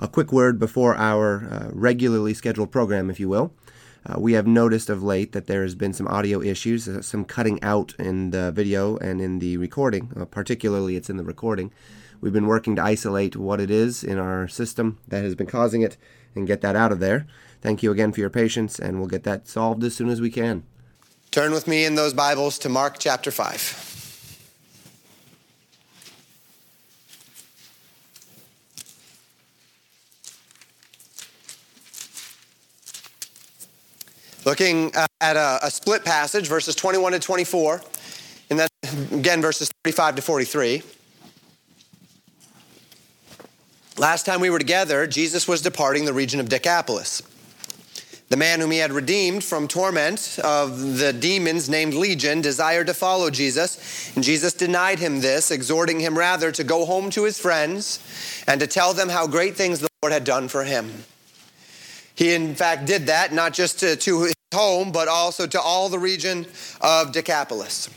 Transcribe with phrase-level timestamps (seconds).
[0.00, 3.52] A quick word before our uh, regularly scheduled program, if you will.
[4.04, 7.24] Uh, we have noticed of late that there has been some audio issues, uh, some
[7.24, 10.10] cutting out in the video and in the recording.
[10.18, 11.72] Uh, particularly, it's in the recording.
[12.20, 15.82] We've been working to isolate what it is in our system that has been causing
[15.82, 15.96] it
[16.34, 17.26] and get that out of there.
[17.60, 20.30] Thank you again for your patience, and we'll get that solved as soon as we
[20.30, 20.64] can.
[21.30, 23.91] Turn with me in those Bibles to Mark chapter 5.
[34.44, 37.80] Looking at a, a, split passage, verses 21 to 24,
[38.50, 38.68] and then
[39.12, 40.82] again, verses 35 to 43.
[43.98, 47.22] Last time we were together, Jesus was departing the region of Decapolis.
[48.30, 52.94] The man whom he had redeemed from torment of the demons named Legion desired to
[52.94, 57.38] follow Jesus, and Jesus denied him this, exhorting him rather to go home to his
[57.38, 58.00] friends
[58.48, 61.04] and to tell them how great things the Lord had done for him.
[62.22, 65.88] He, in fact, did that, not just to, to his home, but also to all
[65.88, 66.46] the region
[66.80, 67.90] of Decapolis.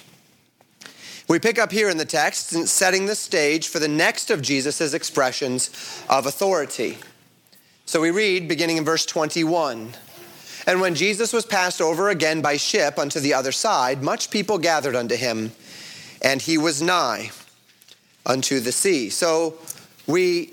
[1.27, 4.95] We pick up here in the text, setting the stage for the next of Jesus'
[4.95, 5.69] expressions
[6.09, 6.97] of authority.
[7.85, 9.93] So we read, beginning in verse 21.
[10.65, 14.57] And when Jesus was passed over again by ship unto the other side, much people
[14.57, 15.51] gathered unto him,
[16.23, 17.29] and he was nigh
[18.25, 19.11] unto the sea.
[19.11, 19.59] So
[20.07, 20.51] we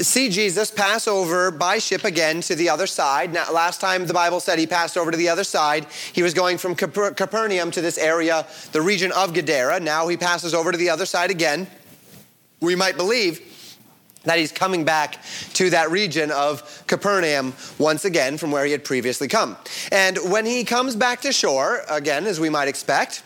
[0.00, 3.32] see Jesus pass over by ship again to the other side.
[3.32, 6.34] Now, last time the Bible said he passed over to the other side, he was
[6.34, 9.80] going from Capernaum to this area, the region of Gadara.
[9.80, 11.66] Now he passes over to the other side again.
[12.60, 13.40] We might believe
[14.24, 15.22] that he's coming back
[15.54, 19.56] to that region of Capernaum once again from where he had previously come.
[19.90, 23.22] And when he comes back to shore, again, as we might expect,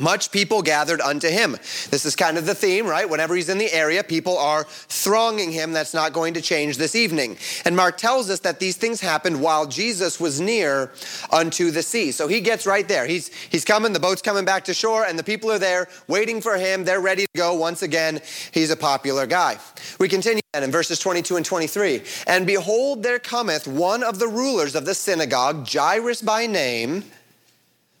[0.00, 1.52] much people gathered unto him.
[1.90, 3.08] This is kind of the theme, right?
[3.08, 5.72] Whenever he's in the area, people are thronging him.
[5.72, 7.36] That's not going to change this evening.
[7.64, 10.92] And Mark tells us that these things happened while Jesus was near
[11.30, 12.12] unto the sea.
[12.12, 13.06] So he gets right there.
[13.06, 16.40] He's, he's coming, the boat's coming back to shore, and the people are there waiting
[16.40, 16.84] for him.
[16.84, 17.54] They're ready to go.
[17.54, 18.20] Once again,
[18.52, 19.58] he's a popular guy.
[19.98, 22.02] We continue then in verses 22 and 23.
[22.26, 27.04] And behold, there cometh one of the rulers of the synagogue, Jairus by name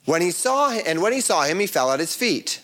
[0.04, 2.60] when he saw and when he saw him, he fell at his feet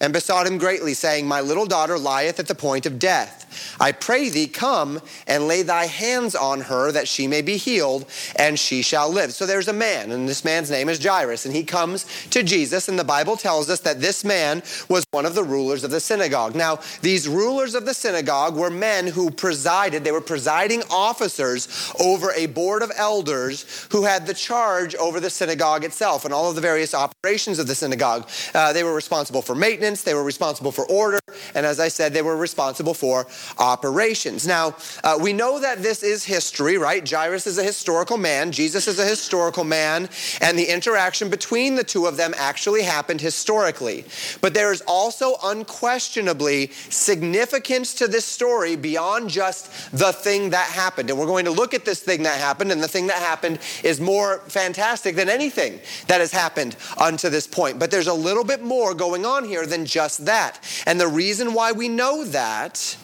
[0.00, 3.40] and besought him greatly, saying, My little daughter lieth at the point of death.
[3.80, 8.06] I pray thee, come and lay thy hands on her that she may be healed,
[8.36, 9.32] and she shall live.
[9.32, 12.88] So there's a man, and this man's name is Jairus, and he comes to Jesus,
[12.88, 16.00] and the Bible tells us that this man was one of the rulers of the
[16.00, 16.54] synagogue.
[16.54, 22.32] Now, these rulers of the synagogue were men who presided, they were presiding officers over
[22.32, 26.54] a board of elders who had the charge over the synagogue itself and all of
[26.54, 28.28] the various operations of the synagogue.
[28.54, 31.18] Uh, they were responsible for maintenance, they were responsible for order,
[31.54, 33.26] and as I said, they were responsible for
[33.58, 34.46] operations.
[34.46, 37.08] Now, uh, we know that this is history, right?
[37.08, 40.08] Jairus is a historical man, Jesus is a historical man,
[40.40, 44.04] and the interaction between the two of them actually happened historically.
[44.40, 51.10] But there is also unquestionably significance to this story beyond just the thing that happened.
[51.10, 53.58] And we're going to look at this thing that happened, and the thing that happened
[53.82, 57.78] is more fantastic than anything that has happened unto this point.
[57.78, 60.60] But there's a little bit more going on here than just that.
[60.86, 62.96] And the reason why we know that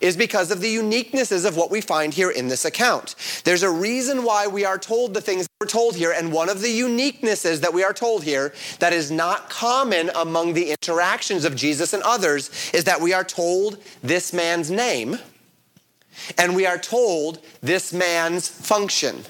[0.00, 3.14] is because of the uniquenesses of what we find here in this account.
[3.44, 6.60] There's a reason why we are told the things we're told here, and one of
[6.60, 11.54] the uniquenesses that we are told here that is not common among the interactions of
[11.54, 15.18] Jesus and others is that we are told this man's name
[16.36, 19.24] and we are told this man's function.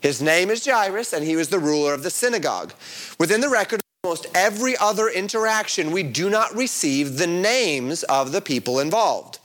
[0.00, 2.72] His name is Jairus, and he was the ruler of the synagogue.
[3.18, 8.40] Within the record, almost every other interaction, we do not receive the names of the
[8.40, 9.38] people involved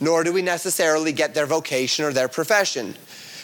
[0.00, 2.94] nor do we necessarily get their vocation or their profession.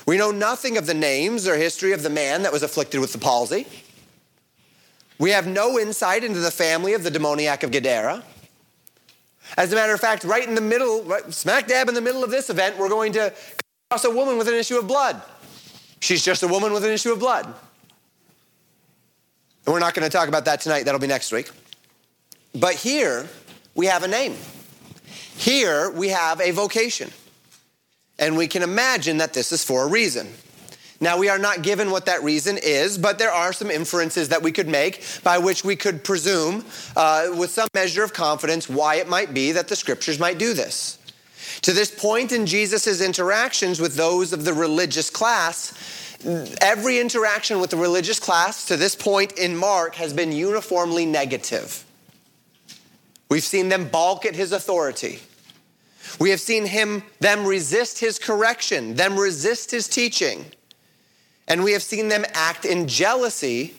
[0.06, 3.12] We know nothing of the names or history of the man that was afflicted with
[3.12, 3.66] the palsy.
[5.18, 8.22] We have no insight into the family of the demoniac of Gadara.
[9.56, 12.24] As a matter of fact, right in the middle, right, smack dab in the middle
[12.24, 13.32] of this event, we're going to
[13.90, 15.20] cross a woman with an issue of blood.
[16.00, 17.52] She's just a woman with an issue of blood.
[19.66, 21.50] And we're not going to talk about that tonight, that'll be next week.
[22.54, 23.28] But here,
[23.74, 24.36] we have a name.
[25.36, 27.10] Here we have a vocation,
[28.18, 30.28] and we can imagine that this is for a reason.
[30.98, 34.42] Now, we are not given what that reason is, but there are some inferences that
[34.42, 36.64] we could make by which we could presume,
[36.96, 40.54] uh, with some measure of confidence, why it might be that the scriptures might do
[40.54, 40.98] this.
[41.62, 45.74] To this point in Jesus' interactions with those of the religious class,
[46.60, 51.84] every interaction with the religious class to this point in Mark has been uniformly negative.
[53.28, 55.20] We've seen them balk at his authority.
[56.18, 60.46] We have seen him them resist his correction, them resist his teaching.
[61.48, 63.74] And we have seen them act in jealousy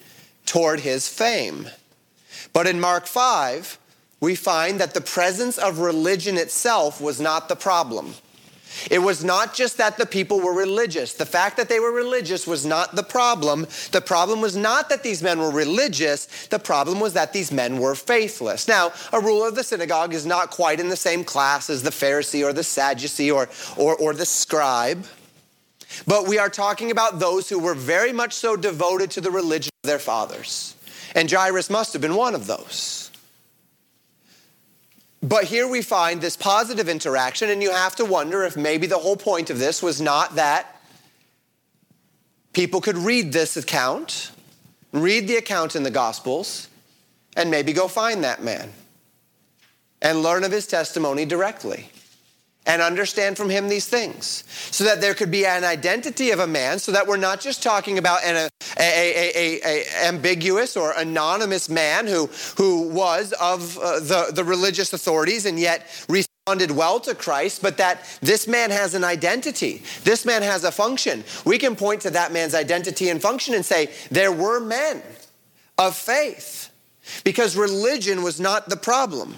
[0.45, 1.67] toward his fame.
[2.53, 3.77] But in Mark 5,
[4.19, 8.15] we find that the presence of religion itself was not the problem.
[8.89, 11.13] It was not just that the people were religious.
[11.13, 13.68] The fact that they were religious was not the problem.
[13.91, 16.47] The problem was not that these men were religious.
[16.47, 18.68] The problem was that these men were faithless.
[18.68, 21.89] Now, a ruler of the synagogue is not quite in the same class as the
[21.89, 25.06] Pharisee or the Sadducee or, or, or the scribe.
[26.06, 29.71] But we are talking about those who were very much so devoted to the religion
[29.83, 30.75] of their fathers.
[31.15, 33.06] And Jairus must have been one of those.
[35.27, 38.97] But here we find this positive interaction, and you have to wonder if maybe the
[38.97, 40.79] whole point of this was not that
[42.53, 44.31] people could read this account,
[44.94, 46.69] read the account in the Gospels,
[47.35, 48.71] and maybe go find that man
[50.01, 51.89] and learn of his testimony directly
[52.67, 56.47] and understand from him these things so that there could be an identity of a
[56.47, 58.49] man so that we're not just talking about an a,
[58.79, 62.27] a, a, ambiguous or anonymous man who,
[62.57, 67.77] who was of uh, the, the religious authorities and yet responded well to Christ, but
[67.77, 69.81] that this man has an identity.
[70.03, 71.23] This man has a function.
[71.45, 75.01] We can point to that man's identity and function and say, there were men
[75.77, 76.69] of faith
[77.23, 79.35] because religion was not the problem.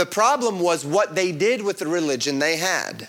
[0.00, 3.08] The problem was what they did with the religion they had.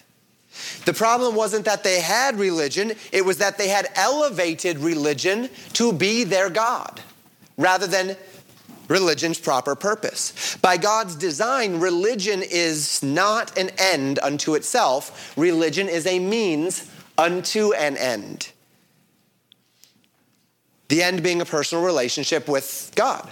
[0.84, 5.94] The problem wasn't that they had religion, it was that they had elevated religion to
[5.94, 7.00] be their God
[7.56, 8.18] rather than
[8.90, 10.58] religion's proper purpose.
[10.58, 17.72] By God's design, religion is not an end unto itself, religion is a means unto
[17.72, 18.52] an end.
[20.90, 23.32] The end being a personal relationship with God.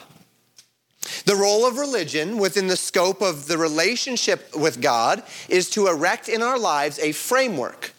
[1.25, 6.29] The role of religion within the scope of the relationship with God is to erect
[6.29, 7.93] in our lives a framework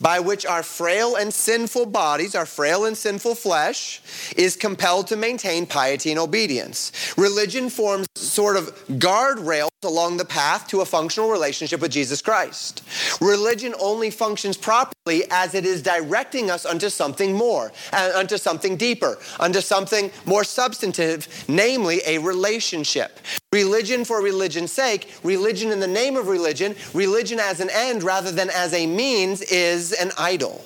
[0.00, 4.02] by which our frail and sinful bodies, our frail and sinful flesh,
[4.36, 6.92] is compelled to maintain piety and obedience.
[7.16, 12.82] Religion forms sort of guardrails along the path to a functional relationship with Jesus Christ.
[13.20, 18.76] Religion only functions properly as it is directing us unto something more, uh, unto something
[18.76, 23.18] deeper, unto something more substantive, namely a relationship.
[23.54, 28.32] Religion for religion's sake, religion in the name of religion, religion as an end rather
[28.32, 30.64] than as a means is an idol.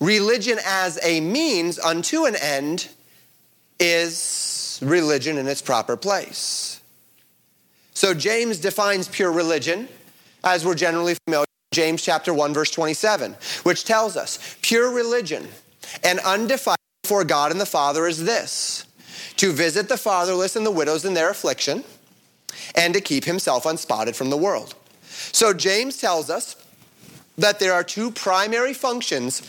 [0.00, 2.88] Religion as a means unto an end
[3.78, 6.80] is religion in its proper place.
[7.94, 9.88] So James defines pure religion
[10.42, 11.46] as we're generally familiar.
[11.72, 15.46] James chapter 1 verse 27, which tells us pure religion
[16.02, 18.85] and undefiled before God and the Father is this
[19.36, 21.84] to visit the fatherless and the widows in their affliction,
[22.74, 24.74] and to keep himself unspotted from the world.
[25.32, 26.56] So James tells us
[27.36, 29.42] that there are two primary functions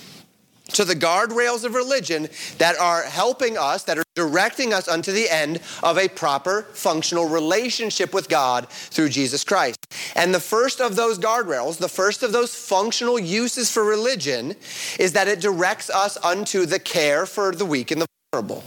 [0.73, 5.29] to the guardrails of religion that are helping us, that are directing us unto the
[5.29, 9.77] end of a proper functional relationship with God through Jesus Christ.
[10.15, 14.55] And the first of those guardrails, the first of those functional uses for religion,
[14.99, 18.63] is that it directs us unto the care for the weak and the vulnerable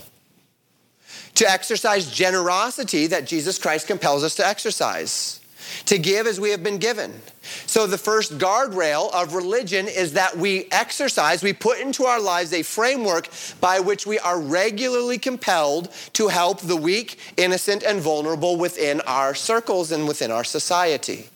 [1.35, 5.41] to exercise generosity that Jesus Christ compels us to exercise,
[5.87, 7.21] to give as we have been given.
[7.67, 12.53] So, the first guardrail of religion is that we exercise, we put into our lives
[12.53, 13.29] a framework
[13.61, 19.35] by which we are regularly compelled to help the weak, innocent, and vulnerable within our
[19.35, 21.29] circles and within our society.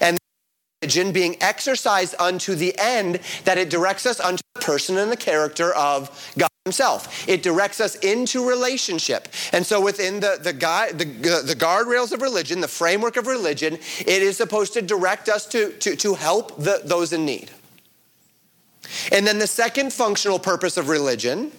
[0.00, 0.19] And
[0.82, 5.16] religion being exercised unto the end that it directs us unto the person and the
[5.16, 7.28] character of God himself.
[7.28, 9.28] It directs us into relationship.
[9.52, 14.22] And so within the, the, the, the guardrails of religion, the framework of religion, it
[14.22, 17.50] is supposed to direct us to, to, to help the, those in need.
[19.12, 21.52] And then the second functional purpose of religion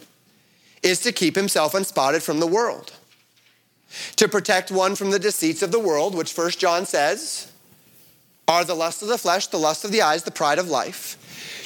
[0.81, 2.93] is to keep himself unspotted from the world.
[4.15, 7.50] To protect one from the deceits of the world, which First John says
[8.51, 11.17] are the lust of the flesh, the lust of the eyes, the pride of life.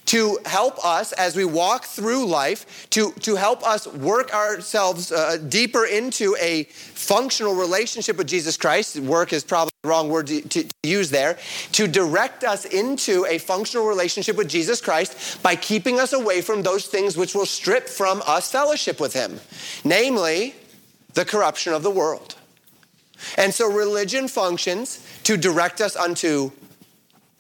[0.06, 5.38] To help us as we walk through life, to, to help us work ourselves uh,
[5.50, 9.00] deeper into a functional relationship with Jesus Christ.
[9.00, 11.40] Work is probably the wrong word to, to, use there.
[11.72, 16.62] To direct us into a functional relationship with Jesus Christ by keeping us away from
[16.62, 19.40] those things which will strip from us fellowship with Him,
[19.84, 20.54] namely
[21.16, 22.36] the corruption of the world.
[23.38, 26.52] And so religion functions to direct us unto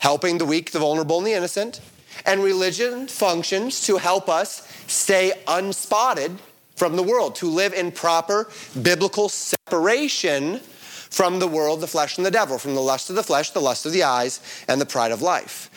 [0.05, 1.81] helping the weak, the vulnerable, and the innocent.
[2.27, 6.37] And religion functions to help us stay unspotted
[6.75, 8.47] from the world, to live in proper
[8.79, 13.23] biblical separation from the world, the flesh, and the devil, from the lust of the
[13.23, 15.71] flesh, the lust of the eyes, and the pride of life.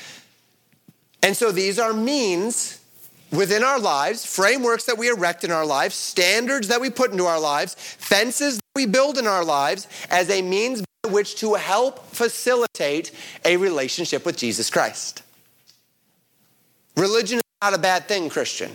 [1.22, 2.80] And so these are means
[3.32, 7.24] within our lives, frameworks that we erect in our lives, standards that we put into
[7.24, 12.04] our lives, fences that we build in our lives as a means which to help
[12.06, 13.12] facilitate
[13.44, 15.22] a relationship with Jesus Christ.
[16.96, 18.72] Religion is not a bad thing, Christian.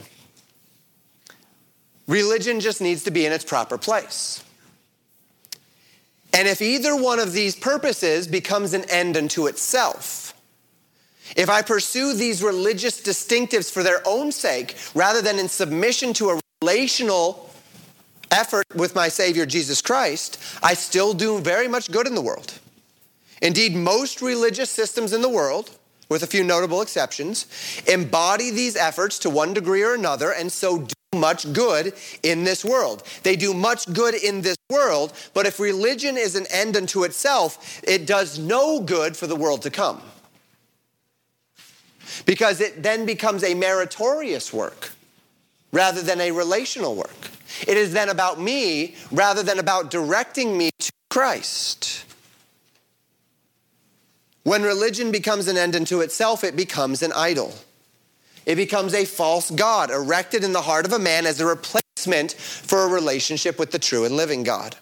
[2.07, 4.43] Religion just needs to be in its proper place.
[6.33, 10.33] And if either one of these purposes becomes an end unto itself,
[11.35, 16.29] if I pursue these religious distinctives for their own sake rather than in submission to
[16.31, 17.49] a relational
[18.33, 22.59] effort with my Savior Jesus Christ, I still do very much good in the world.
[23.41, 25.77] Indeed, most religious systems in the world,
[26.09, 27.45] with a few notable exceptions,
[27.87, 32.65] embody these efforts to one degree or another and so do much good in this
[32.65, 33.03] world.
[33.21, 37.81] They do much good in this world, but if religion is an end unto itself,
[37.83, 40.01] it does no good for the world to come.
[42.25, 44.91] Because it then becomes a meritorious work
[45.71, 47.32] rather than a relational work.
[47.67, 52.05] It is then about me rather than about directing me to Christ.
[54.43, 57.53] When religion becomes an end unto itself, it becomes an idol.
[58.45, 62.33] It becomes a false God erected in the heart of a man as a replacement
[62.33, 64.75] for a relationship with the true and living God.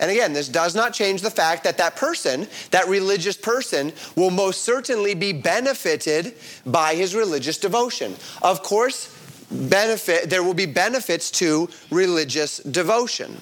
[0.00, 4.30] And again, this does not change the fact that that person, that religious person, will
[4.30, 8.14] most certainly be benefited by his religious devotion.
[8.40, 9.14] Of course,
[9.50, 13.40] benefit there will be benefits to religious devotion.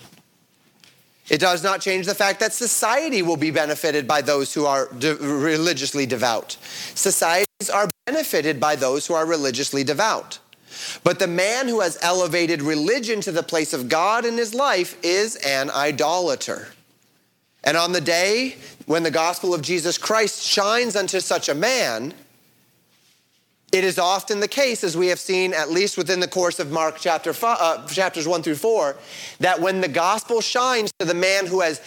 [1.28, 4.88] It does not change the fact that society will be benefited by those who are
[4.92, 6.56] de- religiously devout.
[6.94, 10.38] Societies are benefited by those who are religiously devout.
[11.02, 14.96] But the man who has elevated religion to the place of God in his life
[15.02, 16.68] is an idolater.
[17.64, 22.14] And on the day when the gospel of Jesus Christ shines unto such a man,
[23.72, 26.70] it is often the case, as we have seen at least within the course of
[26.70, 28.96] Mark chapter five, uh, chapters 1 through 4,
[29.40, 31.80] that when the gospel shines to the man who has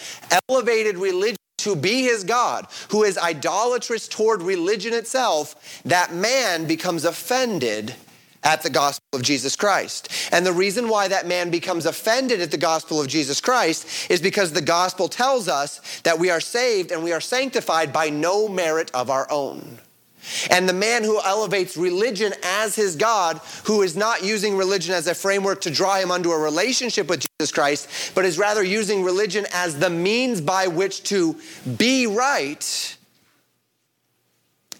[0.48, 7.04] elevated religion to be his God, who is idolatrous toward religion itself, that man becomes
[7.04, 7.94] offended
[8.42, 10.08] at the gospel of Jesus Christ.
[10.32, 14.20] And the reason why that man becomes offended at the gospel of Jesus Christ is
[14.22, 18.48] because the gospel tells us that we are saved and we are sanctified by no
[18.48, 19.80] merit of our own.
[20.50, 25.06] And the man who elevates religion as his God, who is not using religion as
[25.06, 29.02] a framework to draw him unto a relationship with Jesus Christ, but is rather using
[29.02, 31.36] religion as the means by which to
[31.76, 32.96] be right,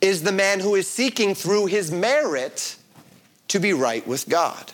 [0.00, 2.76] is the man who is seeking through his merit
[3.49, 4.73] to be right with God.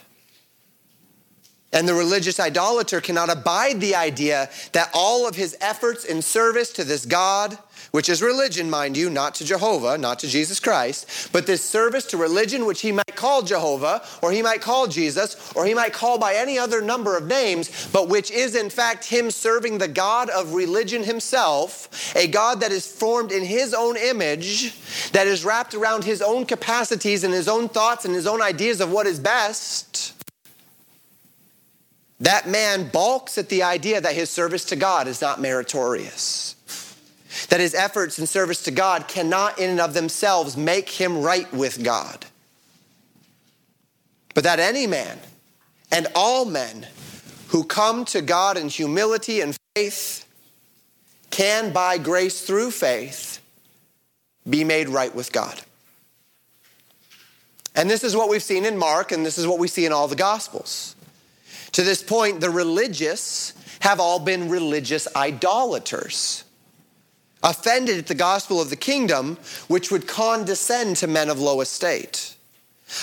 [1.76, 6.72] And the religious idolater cannot abide the idea that all of his efforts in service
[6.72, 7.58] to this God
[7.90, 12.04] which is religion, mind you, not to Jehovah, not to Jesus Christ, but this service
[12.06, 15.92] to religion, which he might call Jehovah, or he might call Jesus, or he might
[15.92, 19.88] call by any other number of names, but which is in fact him serving the
[19.88, 24.78] God of religion himself, a God that is formed in his own image,
[25.12, 28.80] that is wrapped around his own capacities and his own thoughts and his own ideas
[28.80, 30.15] of what is best.
[32.26, 36.56] That man balks at the idea that his service to God is not meritorious
[37.48, 41.50] that his efforts in service to God cannot in and of themselves make him right
[41.52, 42.26] with God.
[44.34, 45.18] But that any man
[45.90, 46.86] and all men
[47.48, 50.26] who come to God in humility and faith
[51.30, 53.40] can, by grace through faith,
[54.48, 55.60] be made right with God.
[57.74, 59.92] And this is what we've seen in Mark, and this is what we see in
[59.92, 60.95] all the Gospels.
[61.76, 66.44] To this point, the religious have all been religious idolaters
[67.42, 69.36] offended at the gospel of the kingdom,
[69.68, 72.34] which would condescend to men of low estate.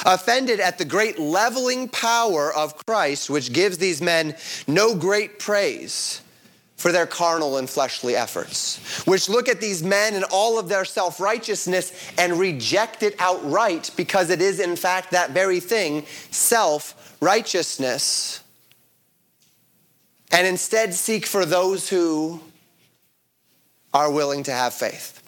[0.08, 6.22] Offended at the great leveling power of Christ, which gives these men no great praise
[6.76, 10.84] for their carnal and fleshly efforts, which look at these men and all of their
[10.84, 17.16] self righteousness and reject it outright because it is, in fact, that very thing self
[17.22, 18.43] righteousness,
[20.34, 22.42] and instead seek for those who
[23.94, 25.22] are willing to have faith.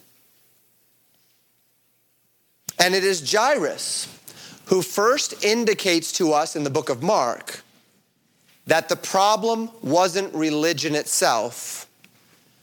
[2.79, 4.11] And it is Jairus
[4.65, 7.61] who first indicates to us in the book of Mark
[8.65, 11.87] that the problem wasn't religion itself,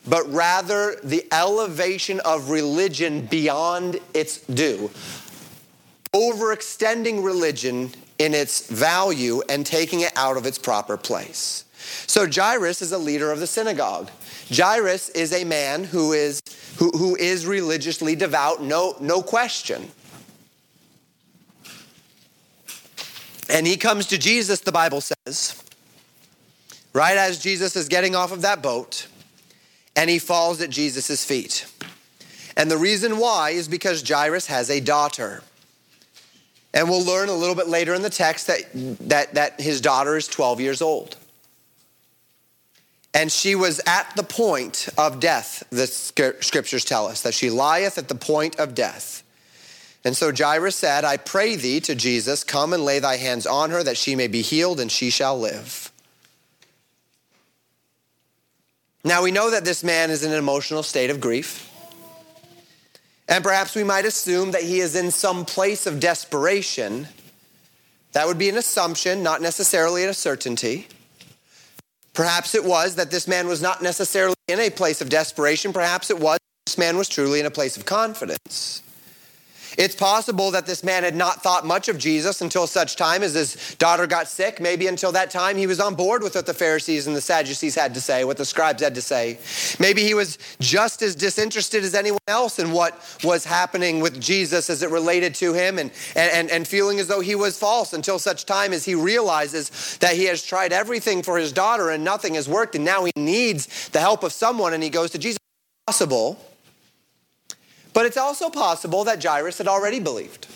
[0.09, 4.91] but rather the elevation of religion beyond its due,
[6.13, 11.65] overextending religion in its value and taking it out of its proper place.
[12.07, 14.11] So Jairus is a leader of the synagogue.
[14.51, 16.43] Jairus is a man who is,
[16.79, 19.91] who, who is religiously devout, no, no question.
[23.49, 25.63] And he comes to Jesus, the Bible says,
[26.93, 29.07] right as Jesus is getting off of that boat,
[29.95, 31.67] and he falls at Jesus' feet.
[32.57, 35.43] And the reason why is because Jairus has a daughter.
[36.75, 38.63] And we'll learn a little bit later in the text that,
[39.09, 41.17] that, that his daughter is 12 years old.
[43.15, 47.99] And she was at the point of death, the scriptures tell us, that she lieth
[47.99, 49.23] at the point of death.
[50.05, 53.71] And so Jairus said, I pray thee to Jesus, come and lay thy hands on
[53.71, 55.93] her that she may be healed and she shall live.
[59.05, 61.69] Now we know that this man is in an emotional state of grief.
[63.29, 67.09] And perhaps we might assume that he is in some place of desperation.
[68.13, 70.89] That would be an assumption, not necessarily a certainty.
[72.15, 75.73] Perhaps it was that this man was not necessarily in a place of desperation.
[75.73, 78.83] Perhaps it was this man was truly in a place of confidence.
[79.79, 83.35] It's possible that this man had not thought much of Jesus until such time as
[83.35, 84.61] his daughter got sick.
[84.61, 87.75] Maybe until that time he was on board with what the Pharisees and the Sadducees
[87.75, 89.39] had to say, what the scribes had to say.
[89.81, 94.69] Maybe he was just as disinterested as anyone else in what was happening with Jesus
[94.69, 98.19] as it related to him and, and, and feeling as though he was false until
[98.19, 102.35] such time as he realizes that he has tried everything for his daughter and nothing
[102.35, 105.39] has worked and now he needs the help of someone and he goes to Jesus.
[105.87, 106.39] Possible
[107.93, 110.47] but it's also possible that Jairus had already believed.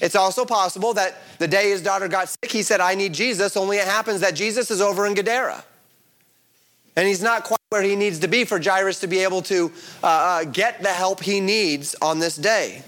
[0.00, 3.56] It's also possible that the day his daughter got sick, he said, I need Jesus,
[3.56, 5.64] only it happens that Jesus is over in Gadara.
[6.96, 9.72] And he's not quite where he needs to be for Jairus to be able to
[10.02, 12.82] uh, uh, get the help he needs on this day.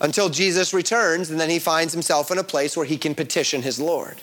[0.00, 3.62] Until Jesus returns, and then he finds himself in a place where he can petition
[3.62, 4.22] his Lord.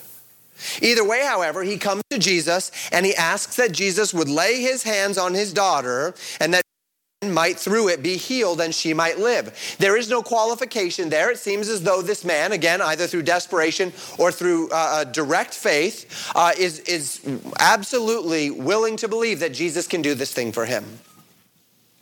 [0.82, 4.82] Either way, however, he comes to Jesus and he asks that Jesus would lay his
[4.82, 6.62] hands on his daughter and that
[7.28, 9.76] might through it be healed and she might live.
[9.78, 11.30] There is no qualification there.
[11.30, 16.32] It seems as though this man, again, either through desperation or through uh, direct faith,
[16.34, 17.20] uh, is, is
[17.58, 20.98] absolutely willing to believe that Jesus can do this thing for him.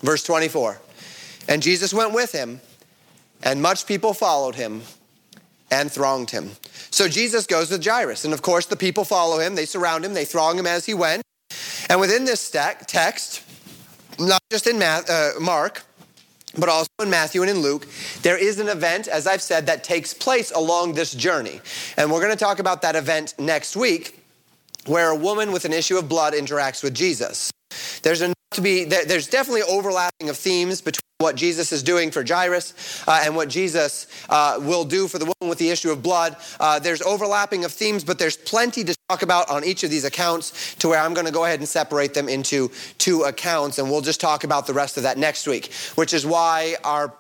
[0.03, 0.81] Verse 24
[1.49, 2.61] And Jesus went with him,
[3.43, 4.83] and much people followed him
[5.69, 6.53] and thronged him.
[6.93, 10.15] So Jesus goes with Jairus, and of course, the people follow him, they surround him,
[10.15, 11.23] they throng him as he went.
[11.91, 13.43] And within this text,
[14.19, 15.83] not just in uh, Mark,
[16.57, 17.87] but also in Matthew and in Luke,
[18.23, 21.61] there is an event, as I've said, that takes place along this journey.
[21.97, 24.21] And we're going to talk about that event next week,
[24.87, 27.51] where a woman with an issue of blood interacts with Jesus.
[28.03, 32.25] There's enough to be, there's definitely overlapping of themes between what Jesus is doing for
[32.27, 36.03] Jairus uh, and what Jesus uh, will do for the woman with the issue of
[36.03, 36.37] blood.
[36.61, 40.05] Uh, there's overlapping of themes, but there's plenty to talk about on each of these
[40.05, 43.91] accounts to where I'm going to go ahead and separate them into two accounts, and
[43.91, 47.13] we'll just talk about the rest of that next week, which is why our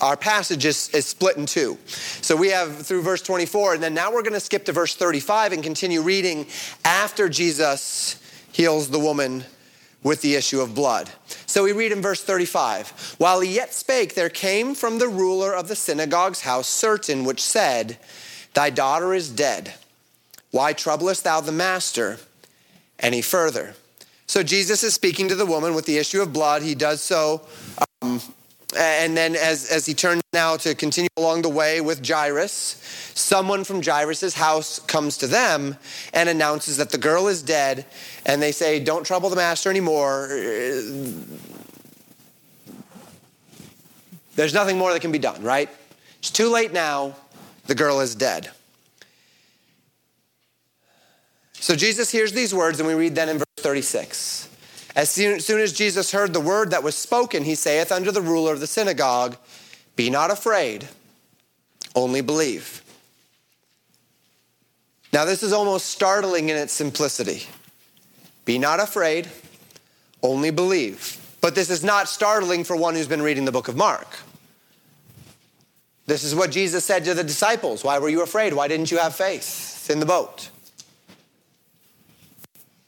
[0.00, 1.76] our passage is, is split in two.
[1.86, 4.94] So we have through verse 24, and then now we're going to skip to verse
[4.96, 6.46] 35 and continue reading
[6.82, 8.18] after Jesus
[8.52, 9.44] heals the woman
[10.02, 11.10] with the issue of blood.
[11.46, 15.54] So we read in verse 35 While he yet spake, there came from the ruler
[15.54, 17.98] of the synagogue's house certain which said,
[18.54, 19.74] Thy daughter is dead.
[20.50, 22.18] Why troublest thou the master
[22.98, 23.74] any further?
[24.26, 26.62] So Jesus is speaking to the woman with the issue of blood.
[26.62, 27.42] He does so.
[28.00, 28.20] Um,
[28.76, 32.80] and then as, as he turns now to continue along the way with Jairus,
[33.14, 35.76] someone from Jairus' house comes to them
[36.12, 37.86] and announces that the girl is dead.
[38.24, 40.28] And they say, Don't trouble the master anymore.
[44.34, 45.68] There's nothing more that can be done, right?
[46.18, 47.16] It's too late now.
[47.66, 48.50] The girl is dead.
[51.54, 54.48] So Jesus hears these words, and we read then in verse 36.
[54.94, 58.10] As soon, as soon as Jesus heard the word that was spoken, he saith unto
[58.10, 59.36] the ruler of the synagogue,
[59.96, 60.88] Be not afraid,
[61.94, 62.82] only believe.
[65.12, 67.46] Now, this is almost startling in its simplicity.
[68.44, 69.28] Be not afraid,
[70.22, 71.18] only believe.
[71.40, 74.08] But this is not startling for one who's been reading the book of Mark.
[76.06, 78.54] This is what Jesus said to the disciples Why were you afraid?
[78.54, 80.50] Why didn't you have faith in the boat?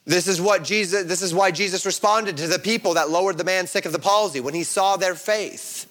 [0.05, 3.43] This is what Jesus this is why Jesus responded to the people that lowered the
[3.43, 5.87] man sick of the palsy when he saw their faith.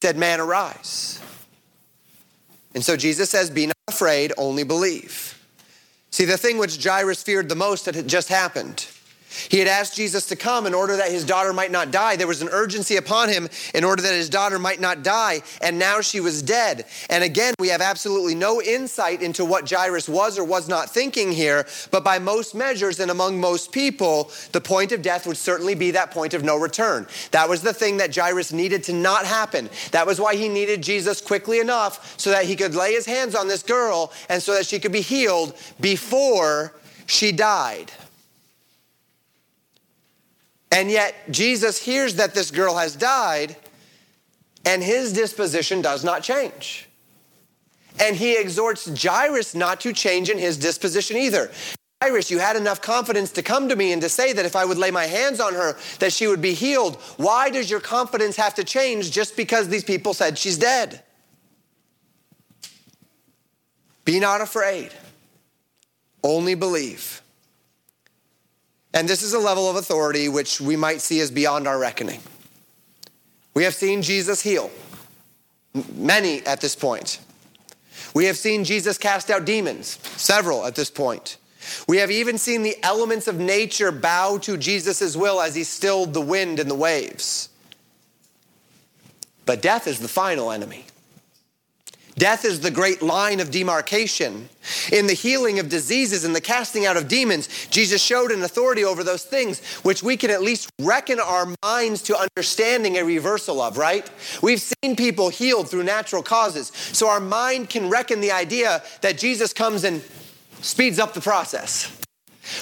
[0.00, 1.18] Said, "Man, arise."
[2.74, 5.38] And so Jesus says, "Be not afraid, only believe."
[6.10, 8.86] See, the thing which Jairus feared the most that had just happened.
[9.48, 12.16] He had asked Jesus to come in order that his daughter might not die.
[12.16, 15.78] There was an urgency upon him in order that his daughter might not die, and
[15.78, 16.86] now she was dead.
[17.10, 21.32] And again, we have absolutely no insight into what Jairus was or was not thinking
[21.32, 25.74] here, but by most measures and among most people, the point of death would certainly
[25.74, 27.06] be that point of no return.
[27.30, 29.68] That was the thing that Jairus needed to not happen.
[29.90, 33.34] That was why he needed Jesus quickly enough so that he could lay his hands
[33.34, 36.74] on this girl and so that she could be healed before
[37.06, 37.92] she died.
[40.72, 43.54] And yet, Jesus hears that this girl has died,
[44.64, 46.88] and his disposition does not change.
[48.00, 51.50] And he exhorts Jairus not to change in his disposition either.
[52.02, 54.64] Jairus, you had enough confidence to come to me and to say that if I
[54.64, 56.96] would lay my hands on her, that she would be healed.
[57.16, 61.02] Why does your confidence have to change just because these people said she's dead?
[64.04, 64.90] Be not afraid,
[66.24, 67.21] only believe.
[68.94, 72.20] And this is a level of authority which we might see as beyond our reckoning.
[73.54, 74.70] We have seen Jesus heal,
[75.94, 77.18] many at this point.
[78.14, 81.38] We have seen Jesus cast out demons, several at this point.
[81.86, 86.12] We have even seen the elements of nature bow to Jesus' will as he stilled
[86.12, 87.48] the wind and the waves.
[89.46, 90.86] But death is the final enemy.
[92.16, 94.48] Death is the great line of demarcation.
[94.92, 98.84] In the healing of diseases and the casting out of demons, Jesus showed an authority
[98.84, 103.60] over those things, which we can at least reckon our minds to understanding a reversal
[103.60, 104.10] of, right?
[104.42, 109.16] We've seen people healed through natural causes, so our mind can reckon the idea that
[109.16, 110.02] Jesus comes and
[110.60, 112.01] speeds up the process.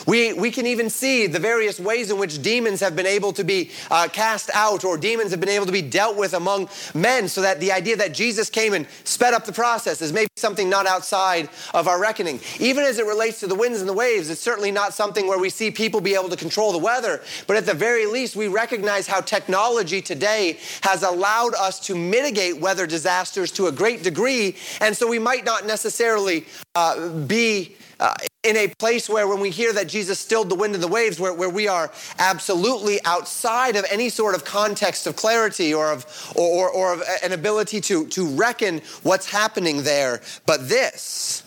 [0.06, 3.44] We, we can even see the various ways in which demons have been able to
[3.44, 7.28] be uh, cast out or demons have been able to be dealt with among men,
[7.28, 10.68] so that the idea that Jesus came and sped up the process is maybe something
[10.68, 12.40] not outside of our reckoning.
[12.58, 15.38] Even as it relates to the winds and the waves, it's certainly not something where
[15.38, 18.48] we see people be able to control the weather, but at the very least, we
[18.48, 24.56] recognize how technology today has allowed us to mitigate weather disasters to a great degree,
[24.80, 29.50] and so we might not necessarily uh, be uh, in a place where when we
[29.50, 33.76] hear that Jesus stilled the wind and the waves, where, where we are absolutely outside
[33.76, 37.80] of any sort of context of clarity or of, or, or, or of an ability
[37.82, 40.22] to, to reckon what's happening there.
[40.46, 41.42] But this,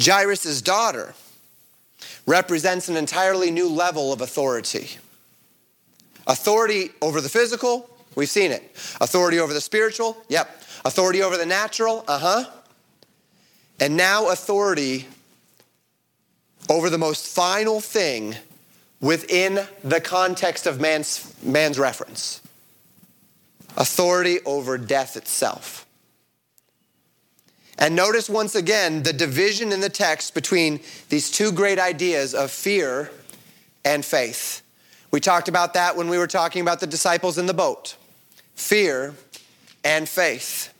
[0.00, 1.14] Jairus' daughter,
[2.24, 4.90] represents an entirely new level of authority.
[6.28, 8.62] Authority over the physical, we've seen it.
[9.00, 10.62] Authority over the spiritual, yep.
[10.84, 12.61] Authority over the natural, uh huh
[13.82, 15.08] and now authority
[16.68, 18.36] over the most final thing
[19.00, 22.40] within the context of man's, man's reference
[23.76, 25.84] authority over death itself.
[27.76, 32.52] And notice once again the division in the text between these two great ideas of
[32.52, 33.10] fear
[33.84, 34.62] and faith.
[35.10, 37.96] We talked about that when we were talking about the disciples in the boat
[38.54, 39.14] fear
[39.82, 40.72] and faith.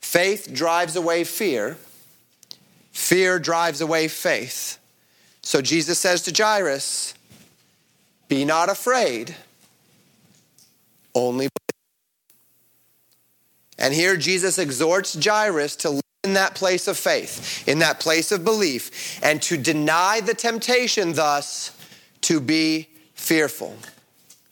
[0.00, 1.76] Faith drives away fear
[2.92, 4.78] Fear drives away faith.
[5.42, 7.14] So Jesus says to Jairus,
[8.28, 9.34] Be not afraid,
[11.14, 11.48] only.
[13.78, 18.30] And here Jesus exhorts Jairus to live in that place of faith, in that place
[18.30, 21.76] of belief, and to deny the temptation, thus,
[22.22, 23.74] to be fearful.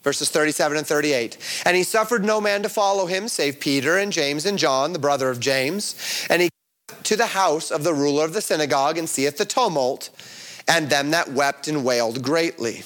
[0.01, 1.37] Verses 37 and 38.
[1.65, 4.99] And he suffered no man to follow him, save Peter and James and John, the
[4.99, 6.25] brother of James.
[6.29, 6.49] And he
[7.03, 10.09] to the house of the ruler of the synagogue and seeth the tumult
[10.67, 12.83] and them that wept and wailed greatly.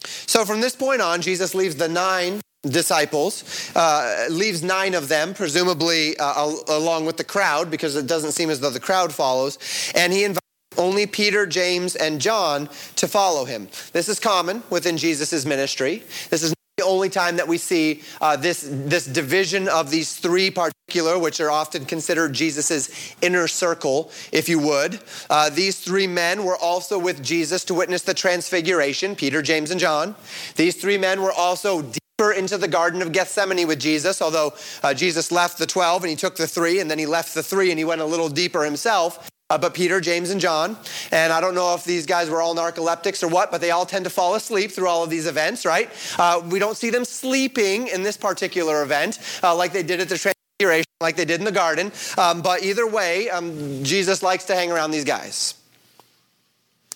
[0.00, 5.34] So from this point on, Jesus leaves the nine disciples, uh, leaves nine of them,
[5.34, 9.58] presumably uh, along with the crowd, because it doesn't seem as though the crowd follows,
[9.94, 10.40] and he invites
[10.76, 13.68] only Peter, James, and John to follow him.
[13.92, 16.02] This is common within Jesus' ministry.
[16.30, 20.48] This is the only time that we see uh, this, this division of these three
[20.48, 25.00] particular, which are often considered Jesus's inner circle, if you would.
[25.28, 29.80] Uh, these three men were also with Jesus to witness the transfiguration Peter, James, and
[29.80, 30.14] John.
[30.54, 34.94] These three men were also deeper into the Garden of Gethsemane with Jesus, although uh,
[34.94, 37.70] Jesus left the 12 and he took the three, and then he left the three
[37.70, 40.76] and he went a little deeper himself uh, but Peter, James, and John.
[41.10, 43.86] And I don't know if these guys were all narcoleptics or what, but they all
[43.86, 45.90] tend to fall asleep through all of these events, right?
[46.18, 50.08] Uh, we don't see them sleeping in this particular event uh, like they did at
[50.08, 51.90] the Transfiguration, like they did in the garden.
[52.18, 55.54] Um, but either way, um, Jesus likes to hang around these guys.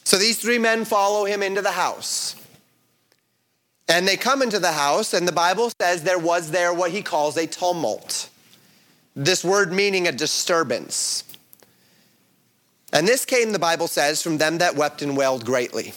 [0.05, 2.37] So these three men follow him into the house.
[3.89, 7.03] And they come into the house, and the Bible says there was there what he
[7.03, 8.29] calls a tumult.
[9.17, 11.25] This word meaning a disturbance.
[12.93, 15.95] And this came, the Bible says, from them that wept and wailed greatly.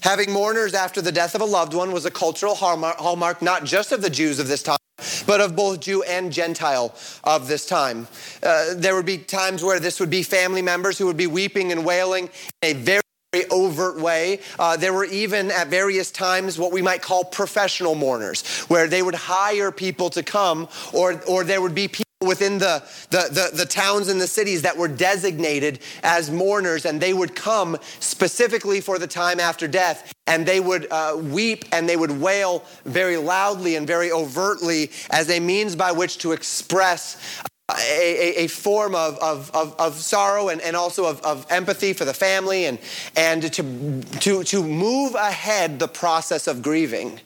[0.00, 3.92] Having mourners after the death of a loved one was a cultural hallmark not just
[3.92, 4.78] of the Jews of this time,
[5.26, 8.06] but of both Jew and Gentile of this time.
[8.42, 11.70] Uh, there would be times where this would be family members who would be weeping
[11.72, 12.30] and wailing
[12.62, 14.40] in a very very overt way.
[14.58, 19.02] Uh, there were even at various times what we might call professional mourners, where they
[19.02, 23.56] would hire people to come, or, or there would be people within the, the, the,
[23.56, 28.82] the, towns and the cities that were designated as mourners, and they would come specifically
[28.82, 33.16] for the time after death, and they would uh, weep and they would wail very
[33.16, 39.16] loudly and very overtly as a means by which to express a, a, form of,
[39.20, 42.78] of, of, of, sorrow and, and also of, of empathy for the family and,
[43.16, 47.18] and to, to, to move ahead the process of grieving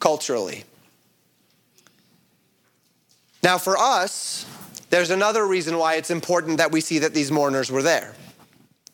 [0.00, 0.64] culturally.
[3.44, 4.46] Now, for us,
[4.88, 8.14] there's another reason why it's important that we see that these mourners were there.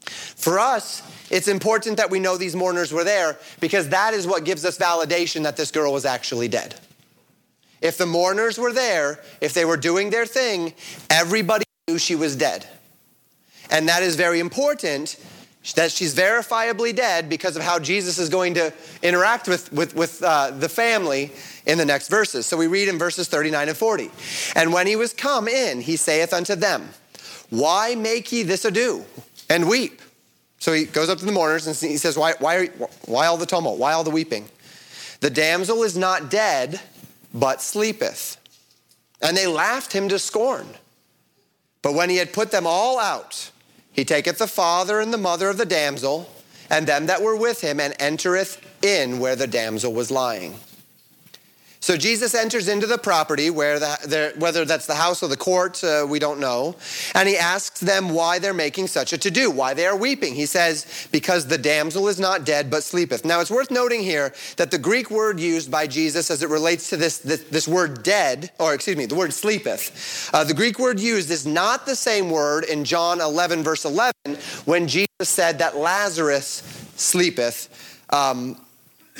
[0.04, 4.44] For us, it's important that we know these mourners were there because that is what
[4.44, 6.74] gives us validation that this girl was actually dead.
[7.80, 10.74] If the mourners were there, if they were doing their thing,
[11.08, 12.66] everybody knew she was dead.
[13.70, 15.16] And that is very important
[15.76, 20.22] that she's verifiably dead because of how Jesus is going to interact with, with, with
[20.22, 21.32] uh, the family
[21.66, 22.46] in the next verses.
[22.46, 24.10] So we read in verses 39 and 40.
[24.56, 26.88] And when he was come in, he saith unto them,
[27.50, 29.04] Why make ye this ado
[29.50, 30.00] and weep?
[30.58, 32.66] So he goes up to the mourners and he says, Why, why,
[33.04, 33.78] why all the tumult?
[33.78, 34.48] Why all the weeping?
[35.20, 36.80] The damsel is not dead,
[37.34, 38.38] but sleepeth.
[39.22, 40.66] And they laughed him to scorn.
[41.82, 43.50] But when he had put them all out,
[43.92, 46.28] he taketh the father and the mother of the damsel
[46.70, 50.54] and them that were with him and entereth in where the damsel was lying.
[51.82, 55.82] So Jesus enters into the property, where the, whether that's the house or the court,
[55.82, 56.76] uh, we don't know.
[57.14, 60.34] And he asks them why they're making such a to do, why they are weeping.
[60.34, 63.24] He says, Because the damsel is not dead, but sleepeth.
[63.24, 66.90] Now it's worth noting here that the Greek word used by Jesus as it relates
[66.90, 70.78] to this, this, this word dead, or excuse me, the word sleepeth, uh, the Greek
[70.78, 74.12] word used is not the same word in John 11, verse 11,
[74.66, 76.62] when Jesus said that Lazarus
[76.96, 77.68] sleepeth.
[78.10, 78.58] Um,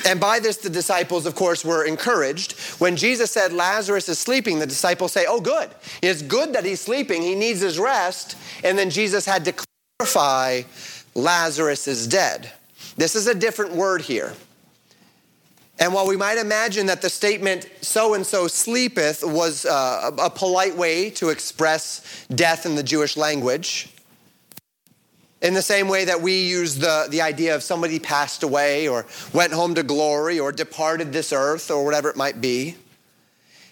[0.05, 2.53] and by this, the disciples, of course, were encouraged.
[2.79, 5.69] When Jesus said Lazarus is sleeping, the disciples say, Oh, good.
[6.01, 7.21] It's good that he's sleeping.
[7.21, 8.35] He needs his rest.
[8.63, 9.53] And then Jesus had to
[9.99, 10.63] clarify
[11.13, 12.51] Lazarus is dead.
[12.97, 14.33] This is a different word here.
[15.79, 20.29] And while we might imagine that the statement so and so sleepeth was uh, a
[20.29, 23.89] polite way to express death in the Jewish language,
[25.41, 29.05] in the same way that we use the, the idea of somebody passed away or
[29.33, 32.75] went home to glory or departed this earth or whatever it might be.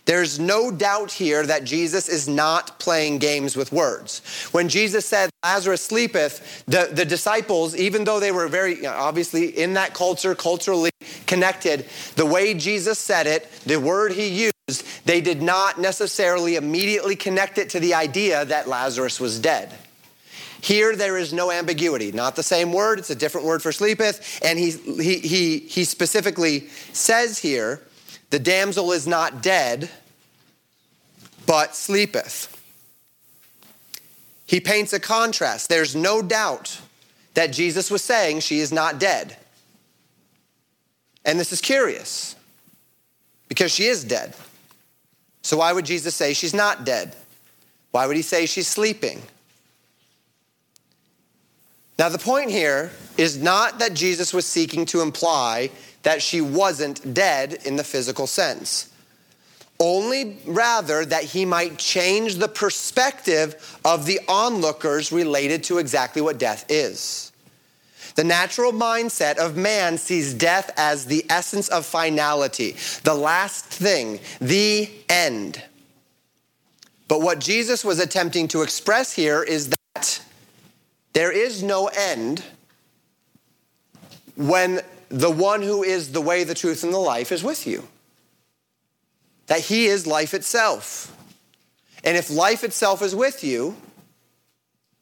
[0.05, 4.23] There's no doubt here that Jesus is not playing games with words.
[4.51, 8.93] When Jesus said, Lazarus sleepeth, the, the disciples, even though they were very, you know,
[8.93, 10.89] obviously in that culture, culturally
[11.27, 17.15] connected, the way Jesus said it, the word he used, they did not necessarily immediately
[17.15, 19.71] connect it to the idea that Lazarus was dead.
[20.62, 22.12] Here, there is no ambiguity.
[22.12, 24.39] Not the same word, it's a different word for sleepeth.
[24.43, 27.82] And he, he, he, he specifically says here
[28.30, 29.89] the damsel is not dead,
[31.45, 32.56] but sleepeth.
[34.45, 35.69] He paints a contrast.
[35.69, 36.82] There's no doubt
[37.36, 39.38] that Jesus was saying she is not dead.
[41.24, 42.36] And this is curious
[43.48, 44.34] because she is dead.
[45.41, 47.15] So, why would Jesus say she's not dead?
[47.91, 49.22] Why would he say she's sleeping?
[52.00, 55.70] Now, the point here is not that Jesus was seeking to imply
[56.04, 58.90] that she wasn't dead in the physical sense,
[59.82, 66.40] only rather that he might change the perspective of the onlookers related to exactly what
[66.40, 67.34] death is.
[68.16, 74.22] The natural mindset of man sees death as the essence of finality, the last thing,
[74.40, 75.62] the end.
[77.10, 80.22] But what Jesus was attempting to express here is that
[81.13, 82.43] there is no end
[84.36, 87.88] when the one who is the way, the truth, and the life is with you.
[89.48, 91.15] That he is life itself.
[92.04, 93.76] And if life itself is with you,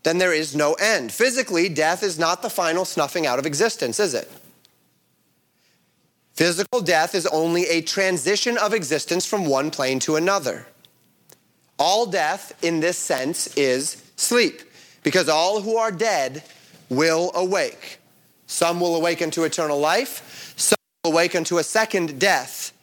[0.04, 1.12] then there is no end.
[1.12, 4.32] Physically, death is not the final snuffing out of existence, is it?
[6.34, 10.68] Physical death is only a transition of existence from one plane to another.
[11.78, 14.67] All death, in this sense, is sleep
[15.08, 16.44] because all who are dead
[16.90, 18.00] will awake.
[18.46, 22.74] Some will awaken to eternal life, some will awaken to a second death,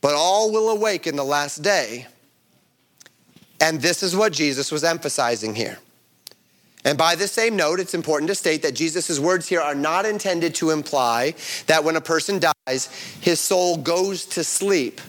[0.00, 2.06] but all will awake in the last day.
[3.60, 5.78] And this is what Jesus was emphasizing here.
[6.86, 10.06] And by the same note, it's important to state that Jesus' words here are not
[10.06, 11.34] intended to imply
[11.66, 12.86] that when a person dies,
[13.20, 15.02] his soul goes to sleep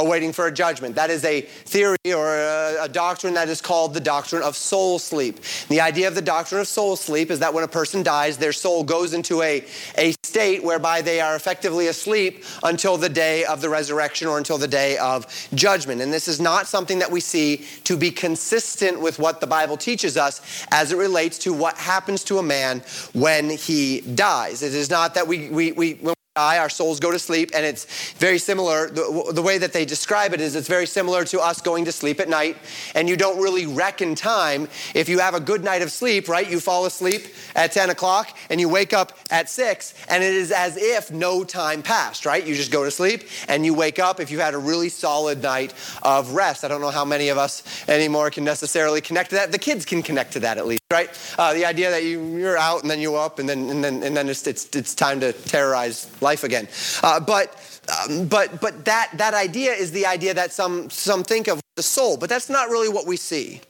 [0.00, 0.94] awaiting for a judgment.
[0.94, 4.98] That is a theory or a, a, doctrine that is called the doctrine of soul
[4.98, 5.40] sleep.
[5.68, 8.52] The idea of the doctrine of soul sleep is that when a person dies, their
[8.52, 9.64] soul goes into a,
[9.96, 14.58] a state whereby they are effectively asleep until the day of the resurrection or until
[14.58, 16.00] the day of judgment.
[16.00, 19.76] And this is not something that we see to be consistent with what the Bible
[19.76, 22.82] teaches us as it relates to what happens to a man
[23.12, 24.62] when he dies.
[24.62, 27.66] It is not that we, we, we when die, our souls go to sleep, and
[27.66, 28.88] it's very similar.
[28.88, 31.92] The, the, way that they describe it is it's very similar to us going to
[31.92, 32.56] sleep at night,
[32.94, 34.68] and you don't really reckon time.
[34.94, 37.22] If you have a good night of sleep, right, you fall asleep
[37.56, 41.42] at 10 o'clock and you wake up at 6, and it is as if no
[41.42, 42.46] time passed, right?
[42.46, 45.42] You just go to sleep and you wake up if you had a really solid
[45.42, 46.62] night of rest.
[46.62, 49.50] I don't know how many of us anymore can necessarily connect to that.
[49.50, 51.10] The kids can connect to that at least, right?
[51.36, 54.04] Uh, the idea that you, you're out and then you're up and then, and then,
[54.04, 56.68] and then it's, it's, it's time to terrorize life again.
[57.02, 57.56] Uh, but
[57.90, 61.82] um, but but that that idea is the idea that some some think of the
[61.82, 63.60] soul, but that's not really what we see.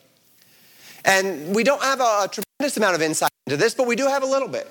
[1.04, 4.06] And we don't have a, a tremendous amount of insight into this, but we do
[4.06, 4.70] have a little bit.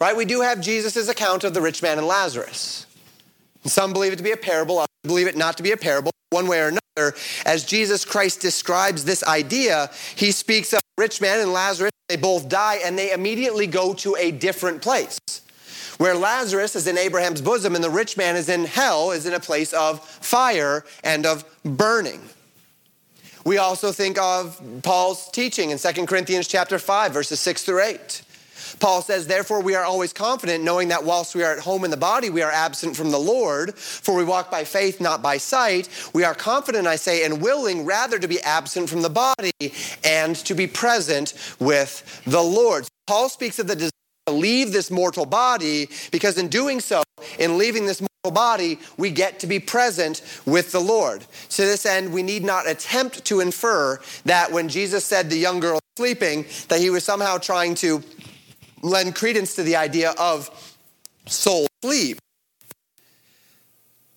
[0.00, 0.16] Right?
[0.16, 2.86] We do have Jesus' account of the rich man and Lazarus.
[3.64, 6.10] Some believe it to be a parable, others believe it not to be a parable.
[6.30, 11.40] One way or another, as Jesus Christ describes this idea, he speaks of rich man
[11.40, 11.90] and Lazarus.
[12.08, 15.18] They both die and they immediately go to a different place.
[16.00, 19.34] Where Lazarus is in Abraham's bosom and the rich man is in hell, is in
[19.34, 22.22] a place of fire and of burning.
[23.44, 28.22] We also think of Paul's teaching in 2 Corinthians chapter 5 verses 6 through 8.
[28.78, 31.90] Paul says, Therefore, we are always confident, knowing that whilst we are at home in
[31.90, 35.36] the body, we are absent from the Lord, for we walk by faith, not by
[35.36, 35.90] sight.
[36.14, 40.34] We are confident, I say, and willing rather to be absent from the body and
[40.36, 42.88] to be present with the Lord.
[43.06, 43.90] Paul speaks of the
[44.30, 47.02] leave this mortal body because in doing so,
[47.38, 51.24] in leaving this mortal body, we get to be present with the Lord.
[51.50, 55.60] To this end, we need not attempt to infer that when Jesus said the young
[55.60, 58.02] girl sleeping, that he was somehow trying to
[58.82, 60.50] lend credence to the idea of
[61.26, 62.18] soul sleep.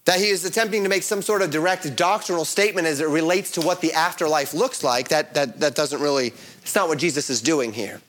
[0.05, 3.51] That he is attempting to make some sort of direct doctrinal statement as it relates
[3.51, 5.09] to what the afterlife looks like.
[5.09, 8.01] That, that, that doesn't really, it's not what Jesus is doing here.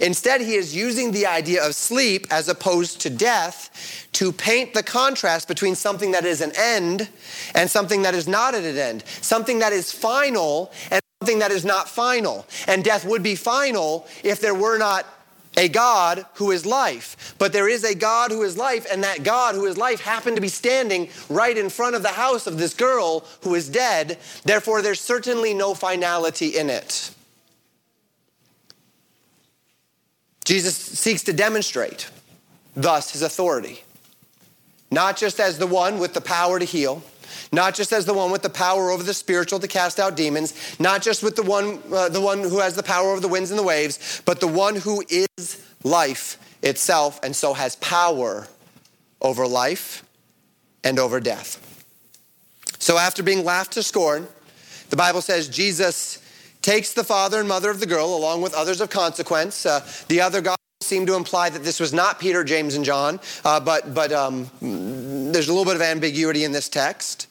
[0.00, 4.82] Instead, he is using the idea of sleep as opposed to death to paint the
[4.82, 7.08] contrast between something that is an end
[7.54, 11.50] and something that is not at an end, something that is final and something that
[11.50, 12.46] is not final.
[12.66, 15.06] And death would be final if there were not
[15.56, 17.34] a God who is life.
[17.38, 20.36] But there is a God who is life, and that God who is life happened
[20.36, 24.18] to be standing right in front of the house of this girl who is dead.
[24.44, 27.10] Therefore, there's certainly no finality in it.
[30.46, 32.08] Jesus seeks to demonstrate
[32.76, 33.82] thus his authority,
[34.92, 37.02] not just as the one with the power to heal,
[37.50, 40.54] not just as the one with the power over the spiritual to cast out demons,
[40.78, 43.50] not just with the one, uh, the one who has the power over the winds
[43.50, 48.46] and the waves, but the one who is life itself and so has power
[49.20, 50.04] over life
[50.84, 51.60] and over death.
[52.78, 54.28] So after being laughed to scorn,
[54.90, 56.22] the Bible says Jesus
[56.66, 59.64] takes the father and mother of the girl along with others of consequence.
[59.64, 63.20] Uh, the other gospels seem to imply that this was not Peter, James, and John,
[63.44, 67.28] uh, but, but um, there's a little bit of ambiguity in this text.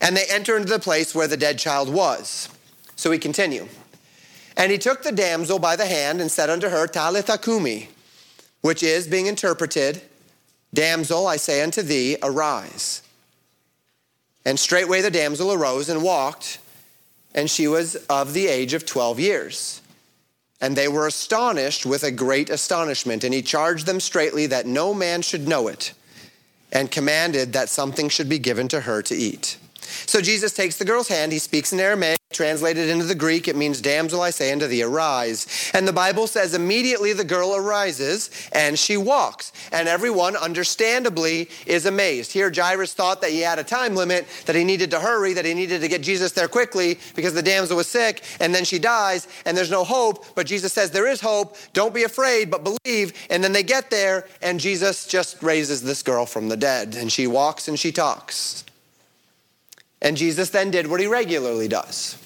[0.00, 2.48] And they enter into the place where the dead child was.
[2.96, 3.68] So we continue.
[4.56, 7.90] And he took the damsel by the hand and said unto her, Talitha cumi,
[8.62, 10.00] which is, being interpreted,
[10.72, 13.02] Damsel, I say unto thee, arise.
[14.46, 16.58] And straightway the damsel arose and walked
[17.34, 19.82] and she was of the age of 12 years.
[20.60, 23.22] And they were astonished with a great astonishment.
[23.22, 25.92] And he charged them straitly that no man should know it,
[26.72, 29.56] and commanded that something should be given to her to eat.
[30.06, 33.56] So Jesus takes the girl's hand, he speaks in Aramaic, translated into the Greek, it
[33.56, 35.70] means, Damsel, I say unto thee, arise.
[35.72, 39.50] And the Bible says, immediately the girl arises and she walks.
[39.72, 42.32] And everyone, understandably, is amazed.
[42.32, 45.46] Here, Jairus thought that he had a time limit, that he needed to hurry, that
[45.46, 48.78] he needed to get Jesus there quickly because the damsel was sick, and then she
[48.78, 50.26] dies, and there's no hope.
[50.34, 51.56] But Jesus says, There is hope.
[51.72, 53.14] Don't be afraid, but believe.
[53.30, 57.10] And then they get there, and Jesus just raises this girl from the dead, and
[57.10, 58.64] she walks and she talks.
[60.00, 62.16] And Jesus then did what he regularly does.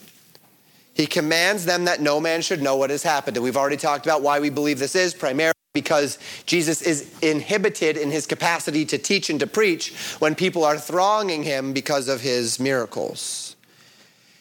[0.94, 3.36] He commands them that no man should know what has happened.
[3.36, 7.96] And we've already talked about why we believe this is, primarily because Jesus is inhibited
[7.96, 12.20] in his capacity to teach and to preach when people are thronging him because of
[12.20, 13.56] his miracles.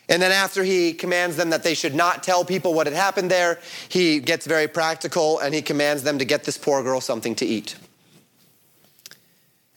[0.10, 3.32] And then, after he commands them that they should not tell people what had happened
[3.32, 7.34] there, he gets very practical and he commands them to get this poor girl something
[7.36, 7.78] to eat.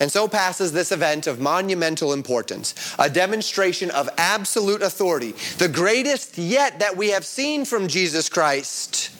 [0.00, 6.36] And so passes this event of monumental importance, a demonstration of absolute authority, the greatest
[6.36, 9.10] yet that we have seen from Jesus Christ,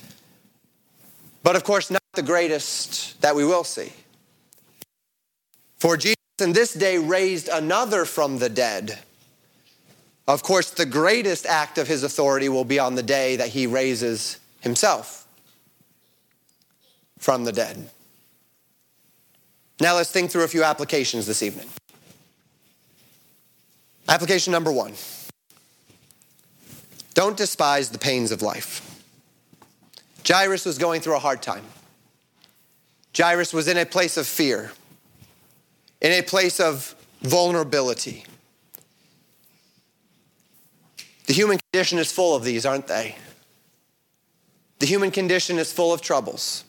[1.43, 3.93] but of course, not the greatest that we will see.
[5.79, 8.99] For Jesus in this day raised another from the dead
[10.27, 13.67] of course, the greatest act of his authority will be on the day that he
[13.67, 15.27] raises himself
[17.19, 17.91] from the dead.
[19.81, 21.69] Now let's think through a few applications this evening.
[24.09, 24.95] Application number one
[27.15, 28.81] don't despise the pains of life.
[30.27, 31.65] Jairus was going through a hard time.
[33.17, 34.73] Jairus was in a place of fear,
[36.01, 38.25] in a place of vulnerability.
[41.27, 43.17] The human condition is full of these, aren't they?
[44.81, 46.65] The human condition is full of troubles,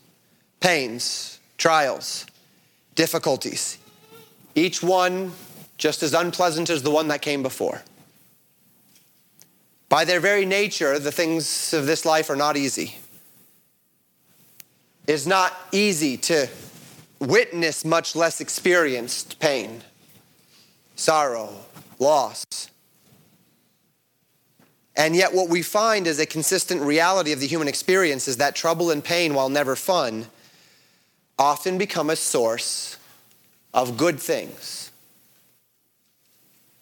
[0.60, 2.26] pains, trials,
[2.96, 3.78] difficulties,
[4.56, 5.34] each one
[5.78, 7.82] just as unpleasant as the one that came before.
[9.90, 12.98] By their very nature, the things of this life are not easy.
[15.08, 16.48] It's not easy to
[17.20, 19.84] witness, much less experienced pain,
[20.96, 21.54] sorrow,
[22.00, 22.46] loss,
[24.98, 28.56] and yet, what we find as a consistent reality of the human experience is that
[28.56, 30.28] trouble and pain, while never fun,
[31.38, 32.98] often become a source
[33.74, 34.92] of good things.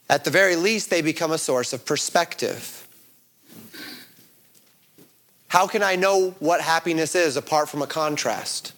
[0.08, 2.86] At the very least, they become a source of perspective.
[5.48, 8.72] How can I know what happiness is apart from a contrast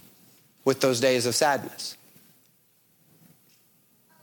[0.64, 1.96] with those days of sadness?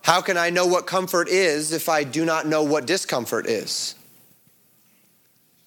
[0.03, 3.95] How can I know what comfort is if I do not know what discomfort is?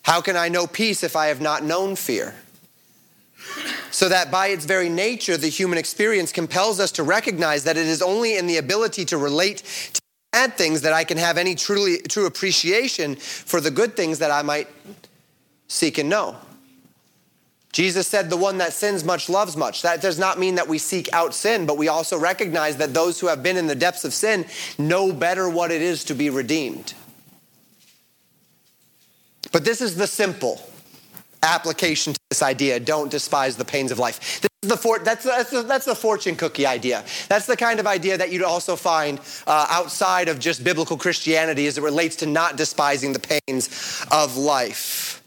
[0.03, 2.35] How can I know peace if I have not known fear?
[3.97, 7.87] So that by its very nature, the human experience compels us to recognize that it
[7.87, 9.63] is only in the ability to relate
[9.95, 10.01] to
[10.33, 14.31] bad things that I can have any truly true appreciation for the good things that
[14.31, 14.69] I might
[15.69, 16.37] seek and know.
[17.73, 19.81] Jesus said, The one that sins much loves much.
[19.81, 23.19] That does not mean that we seek out sin, but we also recognize that those
[23.19, 24.45] who have been in the depths of sin
[24.77, 26.93] know better what it is to be redeemed.
[29.53, 30.61] But this is the simple
[31.43, 34.41] application to this idea don't despise the pains of life.
[34.63, 37.05] The for, that's, that's, the, that's the fortune cookie idea.
[37.29, 41.67] That's the kind of idea that you'd also find uh, outside of just biblical Christianity
[41.67, 45.23] as it relates to not despising the pains of life.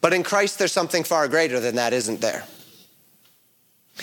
[0.00, 2.44] But in Christ, there's something far greater than that, isn't there?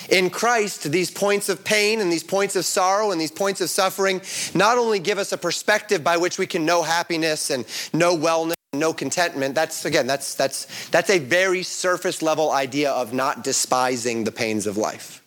[0.09, 3.69] In Christ, these points of pain and these points of sorrow and these points of
[3.69, 4.21] suffering
[4.55, 8.53] not only give us a perspective by which we can know happiness and know wellness
[8.73, 14.23] no contentment that's again that's that's that's a very surface level idea of not despising
[14.23, 15.21] the pains of life.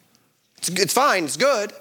[0.59, 1.72] It's, it's fine it's good.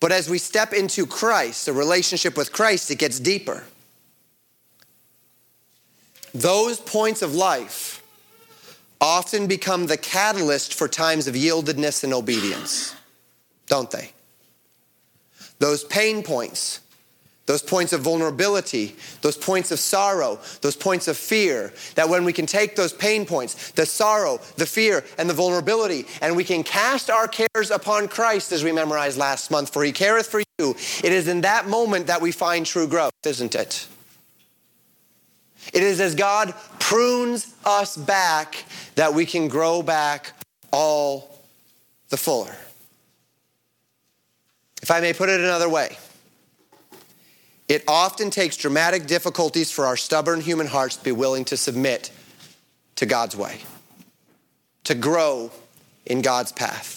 [0.00, 3.64] But as we step into christ a relationship with christ it gets deeper.
[6.32, 8.02] Those points of life
[9.02, 12.94] often become the catalyst for times of yieldedness and obedience
[13.66, 14.12] don't they?
[15.58, 16.80] Those pain points
[17.50, 22.32] those points of vulnerability, those points of sorrow, those points of fear, that when we
[22.32, 26.62] can take those pain points, the sorrow, the fear, and the vulnerability, and we can
[26.62, 30.76] cast our cares upon Christ as we memorized last month, for he careth for you,
[31.02, 33.88] it is in that moment that we find true growth, isn't it?
[35.74, 40.30] It is as God prunes us back that we can grow back
[40.72, 41.42] all
[42.10, 42.54] the fuller.
[44.82, 45.96] If I may put it another way,
[47.70, 52.10] it often takes dramatic difficulties for our stubborn human hearts to be willing to submit
[52.96, 53.60] to God's way,
[54.82, 55.52] to grow
[56.04, 56.96] in God's path.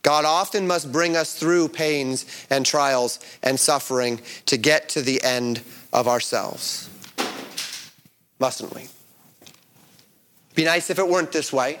[0.00, 5.22] God often must bring us through pains and trials and suffering to get to the
[5.22, 5.60] end
[5.92, 6.88] of ourselves.
[8.38, 8.88] Mustn't we?
[10.54, 11.78] Be nice if it weren't this way.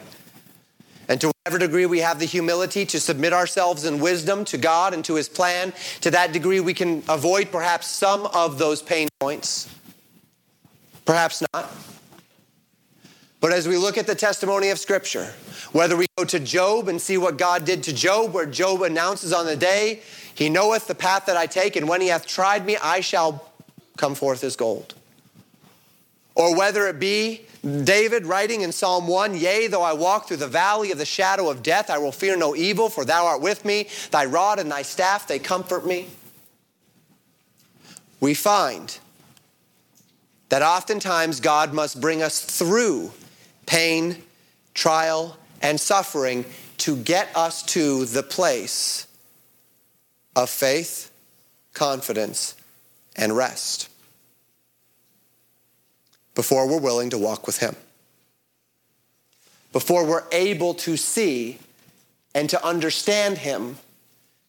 [1.08, 4.92] And to whatever degree we have the humility to submit ourselves in wisdom to God
[4.92, 9.08] and to His plan, to that degree we can avoid perhaps some of those pain
[9.18, 9.74] points.
[11.06, 11.72] Perhaps not.
[13.40, 15.32] But as we look at the testimony of Scripture,
[15.72, 19.32] whether we go to Job and see what God did to Job, where Job announces
[19.32, 20.02] on the day,
[20.34, 23.50] He knoweth the path that I take, and when He hath tried me, I shall
[23.96, 24.94] come forth as gold.
[26.34, 30.46] Or whether it be David writing in Psalm 1 Yea, though I walk through the
[30.46, 33.64] valley of the shadow of death, I will fear no evil, for thou art with
[33.64, 33.88] me.
[34.10, 36.08] Thy rod and thy staff, they comfort me.
[38.20, 38.98] we find
[40.48, 43.12] that oftentimes God must bring us through
[43.66, 44.22] pain,
[44.74, 46.44] trial, and suffering
[46.78, 49.06] to get us to the place
[50.34, 51.10] of faith,
[51.74, 52.54] confidence,
[53.16, 53.88] and rest
[56.38, 57.74] before we're willing to walk with Him.
[59.72, 61.58] Before we're able to see
[62.32, 63.78] and to understand Him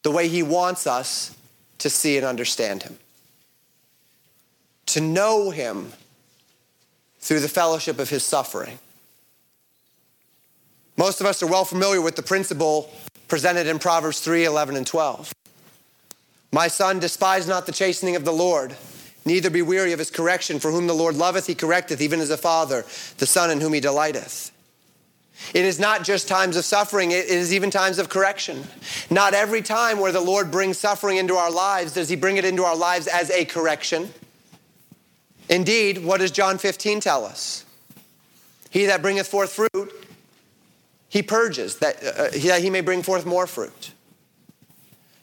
[0.04, 1.36] the way He wants us
[1.78, 2.96] to see and understand Him.
[4.86, 5.92] To know Him
[7.18, 8.78] through the fellowship of His suffering.
[10.96, 12.88] Most of us are well familiar with the principle
[13.26, 15.34] presented in Proverbs 3 11 and 12.
[16.52, 18.76] My son, despise not the chastening of the Lord,
[19.24, 22.30] neither be weary of his correction, for whom the Lord loveth, he correcteth, even as
[22.30, 22.84] a father,
[23.18, 24.52] the son in whom he delighteth.
[25.54, 28.64] It is not just times of suffering, it is even times of correction.
[29.08, 32.44] Not every time where the Lord brings suffering into our lives does he bring it
[32.44, 34.10] into our lives as a correction.
[35.48, 37.64] Indeed, what does John 15 tell us?
[38.70, 39.92] He that bringeth forth fruit,
[41.08, 43.92] he purges, that, uh, that he may bring forth more fruit.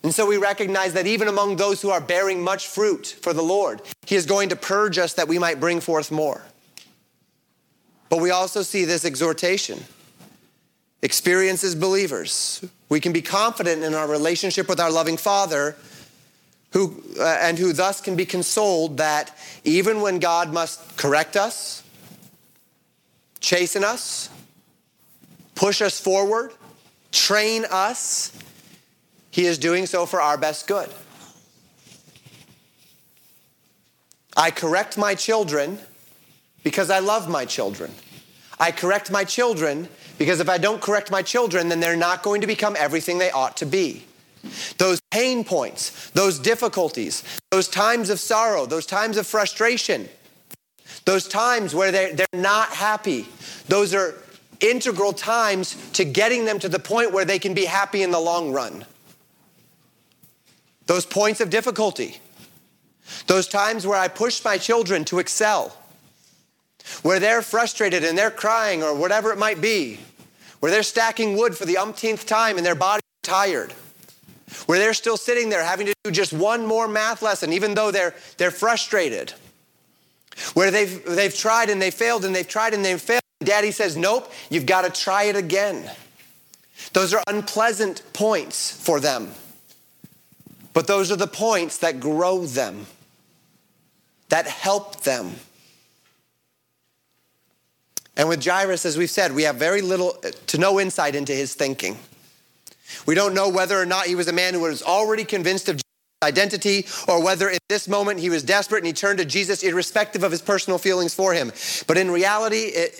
[0.07, 3.41] And so we recognize that even among those who are bearing much fruit for the
[3.41, 6.41] Lord, He is going to purge us that we might bring forth more.
[8.07, 9.83] But we also see this exhortation.
[11.01, 12.63] Experience as believers.
[12.87, 15.75] We can be confident in our relationship with our loving Father,
[16.71, 21.83] who, uh, and who thus can be consoled that even when God must correct us,
[23.41, 24.29] chasten us,
[25.53, 26.53] push us forward,
[27.11, 28.31] train us,
[29.37, 30.89] he is doing so for our best good.
[34.35, 35.77] I correct my children
[36.63, 37.91] because I love my children.
[38.59, 42.41] I correct my children because if I don't correct my children, then they're not going
[42.41, 44.05] to become everything they ought to be.
[44.79, 50.09] Those pain points, those difficulties, those times of sorrow, those times of frustration,
[51.05, 53.27] those times where they're, they're not happy,
[53.67, 54.15] those are
[54.61, 58.19] integral times to getting them to the point where they can be happy in the
[58.19, 58.83] long run
[60.87, 62.19] those points of difficulty,
[63.27, 65.77] those times where I push my children to excel,
[67.03, 69.99] where they're frustrated and they're crying or whatever it might be,
[70.59, 73.73] where they're stacking wood for the umpteenth time and their body's tired,
[74.65, 77.91] where they're still sitting there having to do just one more math lesson, even though
[77.91, 79.33] they're, they're frustrated,
[80.53, 83.21] where they've, they've tried and they failed and they've tried and they've failed.
[83.43, 85.91] Daddy says, Nope, you've got to try it again.
[86.93, 89.31] Those are unpleasant points for them.
[90.77, 92.85] But those are the points that grow them,
[94.29, 95.33] that help them.
[98.15, 101.33] And with Jairus, as we've said, we have very little uh, to no insight into
[101.33, 101.97] his thinking.
[103.07, 105.77] We don't know whether or not he was a man who was already convinced of
[105.77, 105.83] Jesus'
[106.23, 110.21] identity or whether in this moment he was desperate and he turned to Jesus irrespective
[110.21, 111.51] of his personal feelings for him.
[111.87, 112.93] But in reality, it,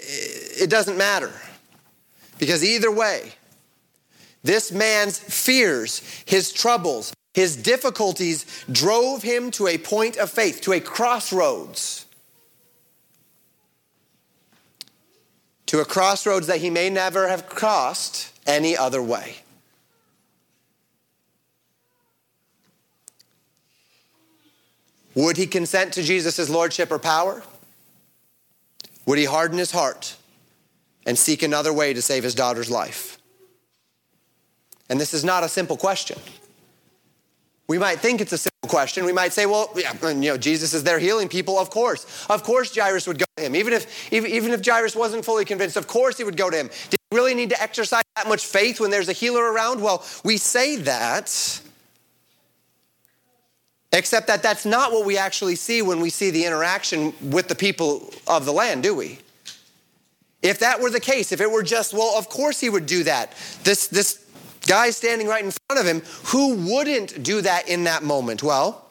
[0.64, 1.32] it doesn't matter.
[2.40, 3.34] Because either way,
[4.42, 10.74] this man's fears, his troubles, his difficulties drove him to a point of faith, to
[10.74, 12.08] a crossroads.
[15.68, 19.36] To a crossroads that he may never have crossed any other way.
[25.14, 27.44] Would he consent to Jesus' lordship or power?
[29.06, 30.16] Would he harden his heart
[31.06, 33.20] and seek another way to save his daughter's life?
[34.90, 36.18] And this is not a simple question.
[37.68, 39.04] We might think it's a simple question.
[39.04, 41.60] We might say, well, yeah, you know, Jesus is there healing people.
[41.60, 42.26] Of course.
[42.30, 43.56] Of course Jairus would go to him.
[43.56, 46.70] Even if, even if Jairus wasn't fully convinced, of course he would go to him.
[46.90, 49.82] Did he really need to exercise that much faith when there's a healer around?
[49.82, 51.62] Well, we say that,
[53.92, 57.56] except that that's not what we actually see when we see the interaction with the
[57.56, 59.20] people of the land, do we?
[60.42, 63.04] If that were the case, if it were just, well, of course he would do
[63.04, 63.34] that.
[63.64, 64.24] This, this
[64.68, 68.44] guy standing right in front of him, who wouldn't do that in that moment?
[68.44, 68.86] Well,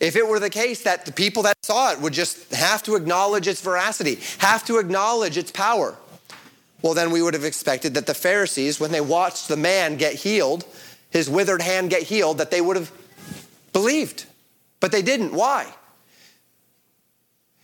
[0.00, 2.96] if it were the case that the people that saw it would just have to
[2.96, 5.96] acknowledge its veracity, have to acknowledge its power,
[6.82, 10.14] well, then we would have expected that the Pharisees, when they watched the man get
[10.14, 10.64] healed,
[11.10, 12.92] his withered hand get healed, that they would have
[13.72, 14.26] believed.
[14.78, 15.32] But they didn't.
[15.32, 15.72] Why?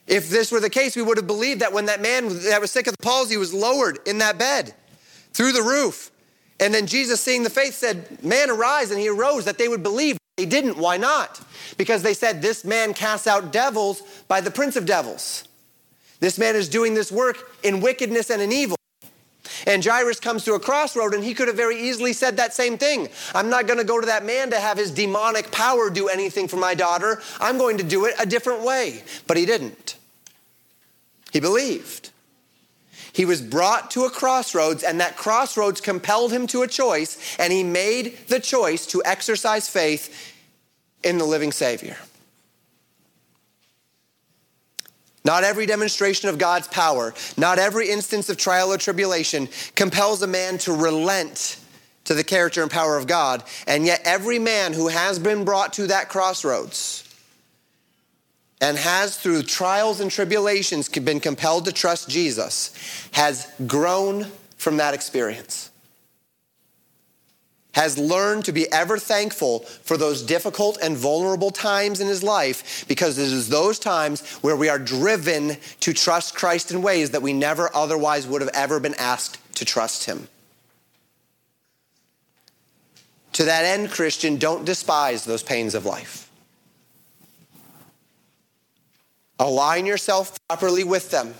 [0.06, 2.72] If this were the case, we would have believed that when that man that was
[2.72, 4.74] sick of the palsy was lowered in that bed
[5.32, 6.10] through the roof,
[6.60, 8.90] and then Jesus, seeing the faith, said, Man, arise.
[8.90, 10.18] And he arose that they would believe.
[10.36, 10.76] They didn't.
[10.76, 11.40] Why not?
[11.76, 15.44] Because they said, This man casts out devils by the prince of devils.
[16.20, 18.76] This man is doing this work in wickedness and in evil.
[19.66, 22.78] And Jairus comes to a crossroad, and he could have very easily said that same
[22.78, 23.08] thing.
[23.34, 26.48] I'm not going to go to that man to have his demonic power do anything
[26.48, 27.22] for my daughter.
[27.40, 29.02] I'm going to do it a different way.
[29.26, 29.96] But he didn't.
[31.32, 32.10] He believed.
[33.14, 37.52] He was brought to a crossroads, and that crossroads compelled him to a choice, and
[37.52, 40.34] he made the choice to exercise faith
[41.04, 41.96] in the living Savior.
[45.24, 50.26] Not every demonstration of God's power, not every instance of trial or tribulation compels a
[50.26, 51.58] man to relent
[52.04, 53.44] to the character and power of God.
[53.66, 57.03] And yet, every man who has been brought to that crossroads
[58.60, 62.72] and has, through trials and tribulations, been compelled to trust Jesus
[63.12, 64.26] has grown
[64.56, 65.70] from that experience
[67.74, 72.86] has learned to be ever thankful for those difficult and vulnerable times in his life
[72.88, 77.22] because it is those times where we are driven to trust Christ in ways that
[77.22, 80.28] we never otherwise would have ever been asked to trust him.
[83.32, 86.30] To that end, Christian, don't despise those pains of life.
[89.38, 91.34] Align yourself properly with them.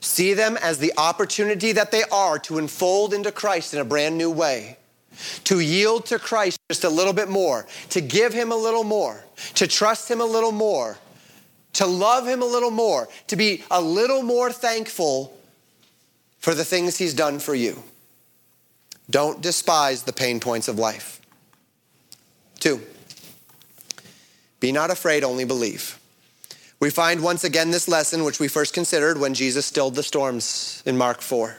[0.00, 4.16] See them as the opportunity that they are to unfold into Christ in a brand
[4.16, 4.78] new way
[5.44, 9.24] to yield to Christ just a little bit more, to give Him a little more,
[9.54, 10.98] to trust Him a little more,
[11.74, 15.36] to love Him a little more, to be a little more thankful
[16.38, 17.82] for the things He's done for you.
[19.08, 21.20] Don't despise the pain points of life.
[22.58, 22.80] Two,
[24.60, 25.99] be not afraid, only believe.
[26.80, 30.82] We find once again this lesson, which we first considered when Jesus stilled the storms
[30.86, 31.58] in Mark 4.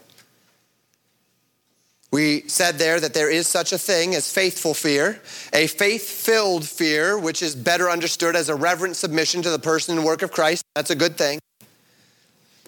[2.11, 5.21] We said there that there is such a thing as faithful fear,
[5.53, 9.95] a faith filled fear, which is better understood as a reverent submission to the person
[9.95, 10.63] and work of Christ.
[10.75, 11.39] That's a good thing.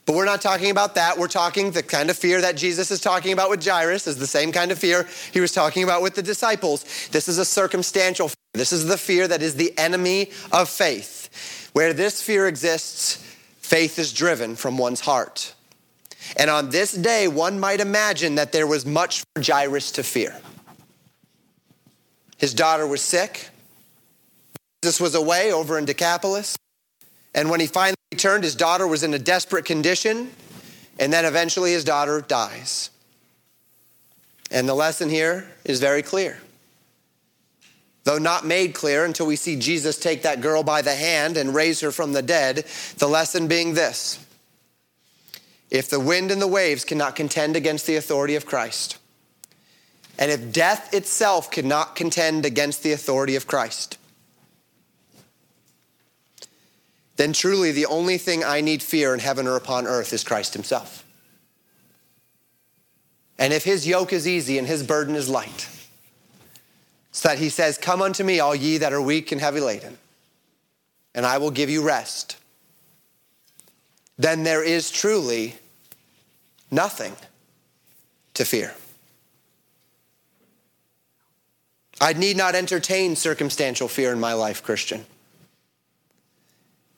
[0.06, 1.18] But we're not talking about that.
[1.18, 4.28] We're talking the kind of fear that Jesus is talking about with Jairus is the
[4.28, 7.08] same kind of fear he was talking about with the disciples.
[7.12, 8.36] This is a circumstantial fear.
[8.54, 11.63] This is the fear that is the enemy of faith.
[11.74, 13.18] Where this fear exists,
[13.60, 15.54] faith is driven from one's heart.
[16.38, 20.40] And on this day, one might imagine that there was much for Jairus to fear.
[22.38, 23.50] His daughter was sick.
[24.82, 26.58] Jesus was away over in Decapolis.
[27.34, 30.32] And when he finally returned, his daughter was in a desperate condition.
[31.00, 32.90] And then eventually his daughter dies.
[34.52, 36.40] And the lesson here is very clear.
[38.04, 41.56] Though not made clear until we see Jesus take that girl by the hand and
[41.56, 42.66] raise her from the dead,
[42.98, 44.20] the lesson being this
[45.70, 49.00] if the wind and the waves cannot contend against the authority of Christ,
[50.20, 53.98] and if death itself cannot contend against the authority of Christ,
[57.16, 60.54] then truly the only thing I need fear in heaven or upon earth is Christ
[60.54, 61.04] Himself.
[63.40, 65.68] And if His yoke is easy and His burden is light,
[67.14, 69.98] so that He says, Come unto me, all ye that are weak and heavy laden,
[71.16, 72.36] and I will give you rest,
[74.18, 75.56] then there is truly
[76.70, 77.16] nothing
[78.34, 78.74] to fear.
[82.02, 85.06] I need not entertain circumstantial fear in my life, Christian,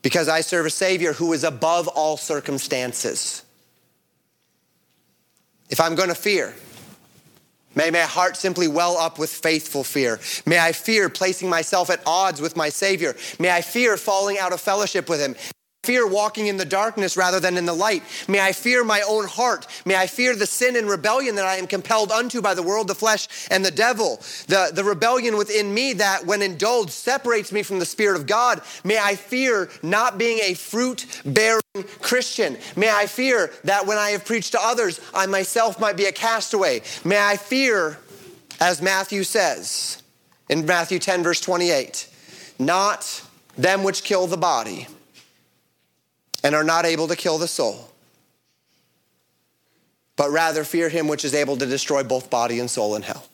[0.01, 3.43] because I serve a Savior who is above all circumstances.
[5.70, 6.53] If I'm going to fear,
[7.76, 10.19] May my heart simply well up with faithful fear.
[10.45, 13.15] May I fear placing myself at odds with my Savior.
[13.39, 15.36] May I fear falling out of fellowship with Him
[15.86, 18.04] fear walking in the darkness rather than in the light.
[18.28, 19.68] May I fear my own heart.
[19.86, 22.88] May I fear the sin and rebellion that I am compelled unto by the world,
[22.88, 24.22] the flesh, and the devil.
[24.48, 28.62] The, the rebellion within me that, when indulged, separates me from the Spirit of God.
[28.84, 31.62] May I fear not being a fruit bearing
[32.02, 32.58] Christian.
[32.76, 36.12] May I fear that when I have preached to others, I myself might be a
[36.12, 36.82] castaway.
[37.04, 38.00] May I fear,
[38.60, 40.02] as Matthew says
[40.50, 42.10] in Matthew 10, verse 28,
[42.60, 43.24] not
[43.58, 44.88] them which kill the body
[46.46, 47.89] and are not able to kill the soul,
[50.16, 53.26] but rather fear him which is able to destroy both body and soul in hell.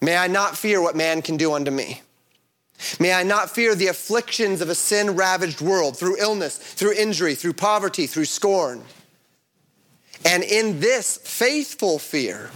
[0.00, 2.02] May I not fear what man can do unto me.
[2.98, 7.36] May I not fear the afflictions of a sin ravaged world through illness, through injury,
[7.36, 8.82] through poverty, through scorn.
[10.24, 12.50] And in this faithful fear,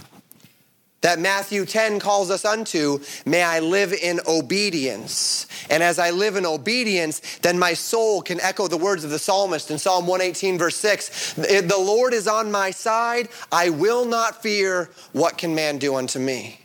[1.01, 5.47] that Matthew 10 calls us unto, may I live in obedience.
[5.69, 9.19] And as I live in obedience, then my soul can echo the words of the
[9.19, 14.41] psalmist in Psalm 118, verse 6 The Lord is on my side, I will not
[14.41, 14.89] fear.
[15.13, 16.59] What can man do unto me?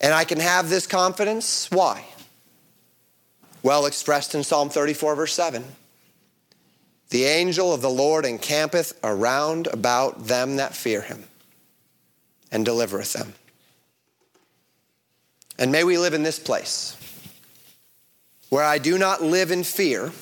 [0.00, 1.70] And I can have this confidence.
[1.70, 2.04] Why?
[3.62, 5.64] Well expressed in Psalm 34, verse 7.
[7.10, 11.24] The angel of the Lord encampeth around about them that fear him
[12.50, 13.34] and delivereth them.
[15.58, 16.96] And may we live in this place
[18.48, 20.12] where I do not live in fear,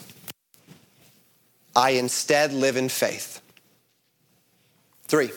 [1.74, 3.40] I instead live in faith.
[5.06, 5.30] Three,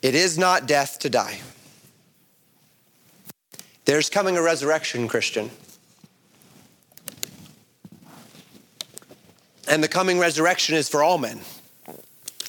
[0.00, 1.40] it is not death to die.
[3.84, 5.50] There's coming a resurrection, Christian.
[9.68, 11.40] And the coming resurrection is for all men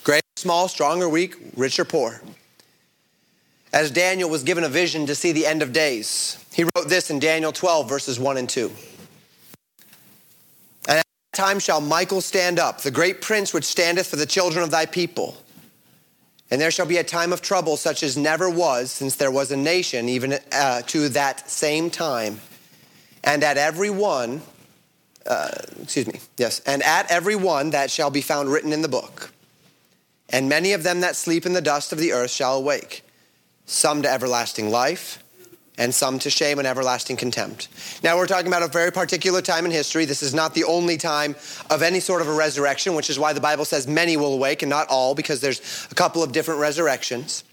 [0.04, 2.22] great, small, strong or weak, rich or poor.
[3.74, 7.10] As Daniel was given a vision to see the end of days, he wrote this
[7.10, 8.72] in Daniel 12, verses 1 and 2.
[10.88, 14.28] And at that time shall Michael stand up, the great prince which standeth for the
[14.28, 15.36] children of thy people.
[16.52, 19.52] And there shall be a time of trouble such as never was since there was
[19.52, 22.42] a nation, even uh, to that same time.
[23.24, 24.44] And at every one,
[25.26, 25.50] uh,
[25.82, 29.32] excuse me, yes, and at every one that shall be found written in the book.
[30.30, 33.03] And many of them that sleep in the dust of the earth shall awake,
[33.66, 35.24] some to everlasting life,
[35.78, 37.68] and some to shame and everlasting contempt.
[38.04, 40.06] Now, we're talking about a very particular time in history.
[40.06, 41.36] This is not the only time
[41.70, 44.62] of any sort of a resurrection, which is why the Bible says many will awake
[44.62, 47.44] and not all, because there's a couple of different resurrections.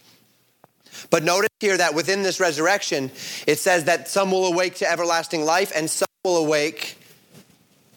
[1.09, 3.11] But notice here that within this resurrection,
[3.47, 6.99] it says that some will awake to everlasting life and some will awake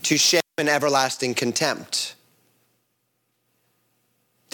[0.03, 2.15] to shame and everlasting contempt.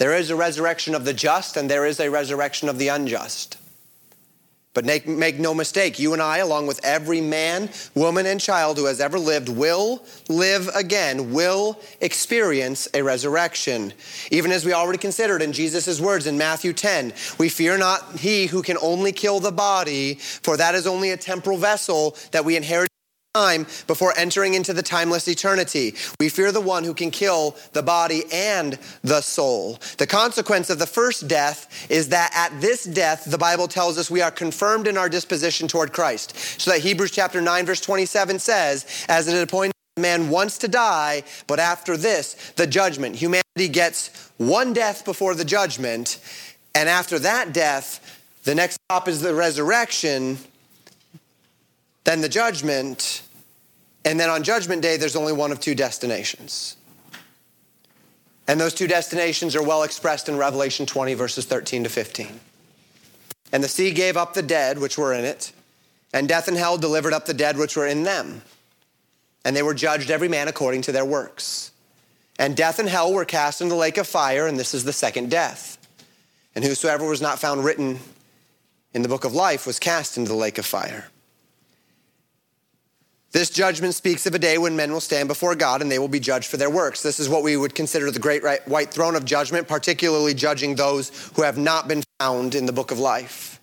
[0.00, 3.58] There is a resurrection of the just and there is a resurrection of the unjust.
[4.72, 8.78] But make, make, no mistake, you and I, along with every man, woman, and child
[8.78, 13.92] who has ever lived, will live again, will experience a resurrection.
[14.30, 18.46] Even as we already considered in Jesus' words in Matthew 10 we fear not he
[18.46, 22.56] who can only kill the body, for that is only a temporal vessel that we
[22.56, 22.88] inherit
[23.34, 25.94] time before entering into the timeless eternity.
[26.18, 29.78] We fear the one who can kill the body and the soul.
[29.98, 34.10] The consequence of the first death is that at this death, the Bible tells us
[34.10, 36.36] we are confirmed in our disposition toward Christ.
[36.60, 41.22] So that Hebrews chapter 9, verse 27 says, As it appointed man wants to die,
[41.46, 43.14] but after this, the judgment.
[43.14, 46.18] Humanity gets one death before the judgment,
[46.74, 50.38] and after that death, the next stop is the resurrection
[52.04, 53.22] then the judgment,
[54.04, 56.76] and then on Judgment Day, there's only one of two destinations.
[58.48, 62.40] And those two destinations are well expressed in Revelation 20, verses 13 to 15.
[63.52, 65.52] And the sea gave up the dead which were in it,
[66.12, 68.42] and death and hell delivered up the dead which were in them.
[69.44, 71.70] And they were judged every man according to their works.
[72.38, 74.92] And death and hell were cast into the lake of fire, and this is the
[74.92, 75.76] second death.
[76.54, 78.00] And whosoever was not found written
[78.92, 81.08] in the book of life was cast into the lake of fire.
[83.32, 86.08] This judgment speaks of a day when men will stand before God and they will
[86.08, 87.02] be judged for their works.
[87.02, 91.30] This is what we would consider the great white throne of judgment, particularly judging those
[91.36, 93.60] who have not been found in the book of life.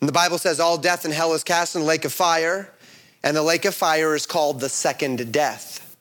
[0.00, 2.72] And the Bible says all death and hell is cast in the lake of fire,
[3.24, 5.96] and the lake of fire is called the second death.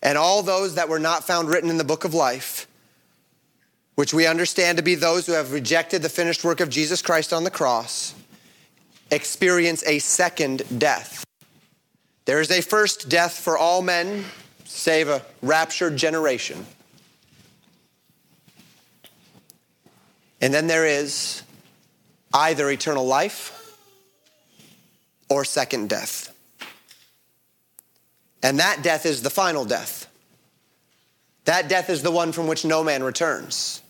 [0.00, 2.68] And all those that were not found written in the book of life,
[3.94, 7.32] which we understand to be those who have rejected the finished work of Jesus Christ
[7.32, 8.14] on the cross,
[9.14, 11.24] experience a second death.
[12.24, 14.24] There is a first death for all men,
[14.64, 16.64] save a raptured generation.
[20.40, 21.42] And then there is
[22.32, 23.78] either eternal life
[25.30, 26.34] or second death.
[28.42, 30.06] And that death is the final death.
[31.44, 33.80] That death is the one from which no man returns.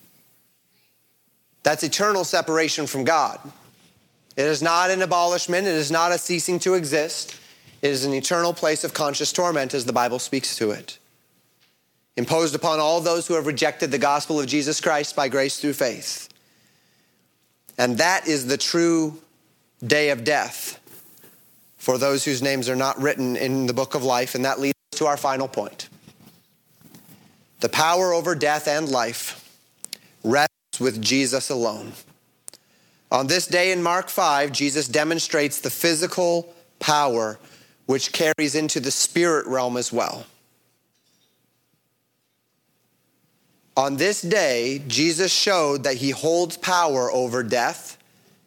[1.63, 3.41] That's eternal separation from God.
[4.37, 7.39] It is not an abolishment, it is not a ceasing to exist.
[7.83, 10.99] It is an eternal place of conscious torment as the Bible speaks to it.
[12.17, 15.75] Imposed upon all those who have rejected the gospel of Jesus Christ by grace through
[15.75, 16.29] faith.
[17.77, 19.21] And that is the true
[19.85, 20.81] day of death
[21.77, 24.35] for those whose names are not written in the book of life.
[24.35, 25.89] And that leads to our final point.
[27.61, 29.41] The power over death and life
[30.23, 31.93] rests with Jesus alone.
[33.15, 37.39] On this day in Mark 5, Jesus demonstrates the physical power
[37.87, 40.27] which carries into the spirit realm as well.
[43.77, 47.99] On this day, Jesus showed that he holds power over death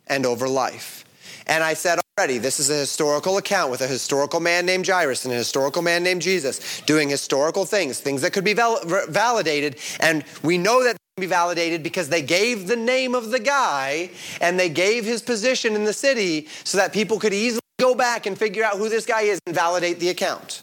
[0.06, 1.06] and over life.
[1.46, 5.24] And I said already, this is a historical account with a historical man named Jairus
[5.24, 9.78] and a historical man named Jesus doing historical things, things that could be val- validated.
[10.02, 14.60] And we know that be validated because they gave the name of the guy and
[14.60, 18.38] they gave his position in the city so that people could easily go back and
[18.38, 20.62] figure out who this guy is and validate the account.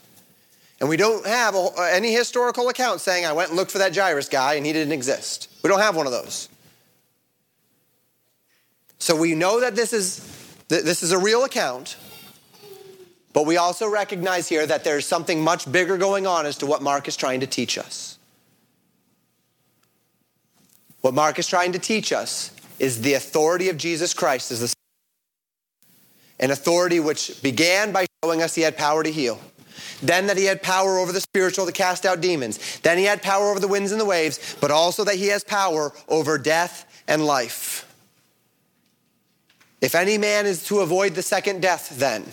[0.79, 3.93] And we don't have a, any historical account saying, I went and looked for that
[3.93, 5.49] Jairus guy and he didn't exist.
[5.61, 6.47] We don't have one of those.
[8.97, 10.19] So we know that this is,
[10.69, 11.97] this is a real account,
[13.33, 16.81] but we also recognize here that there's something much bigger going on as to what
[16.81, 18.14] Mark is trying to teach us.
[21.05, 22.49] What Mark is trying to teach us
[22.79, 24.73] is the authority of Jesus Christ as the
[26.39, 29.39] an authority which began by showing us he had power to heal.
[30.01, 32.79] Then that he had power over the spiritual to cast out demons.
[32.79, 35.43] Then he had power over the winds and the waves, but also that he has
[35.43, 37.87] power over death and life.
[39.81, 42.25] If any man is to avoid the second death, then,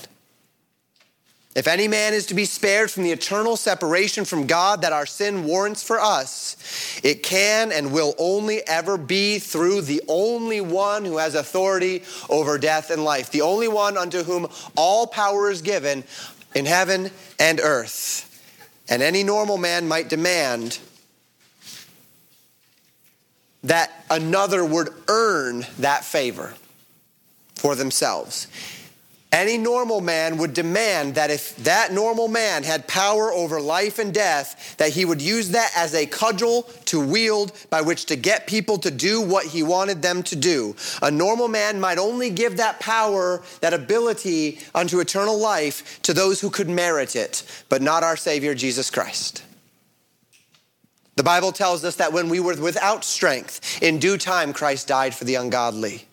[1.54, 5.04] if any man is to be spared from the eternal separation from God that our
[5.04, 6.56] sin warrants for us,
[7.04, 12.56] it can and will only ever be through the only one who has authority over
[12.56, 16.04] death and life, the only one unto whom all power is given
[16.54, 18.28] in heaven and earth.
[18.88, 20.78] And any normal man might demand
[23.62, 26.54] that another would earn that favor
[27.54, 28.48] for themselves.
[29.32, 34.12] Any normal man would demand that if that normal man had power over life and
[34.12, 38.46] death, that he would use that as a cudgel to wield by which to get
[38.46, 40.76] people to do what he wanted them to do.
[41.00, 46.42] A normal man might only give that power, that ability unto eternal life to those
[46.42, 49.44] who could merit it, but not our Savior Jesus Christ.
[51.16, 55.14] The Bible tells us that when we were without strength, in due time Christ died
[55.14, 56.04] for the ungodly.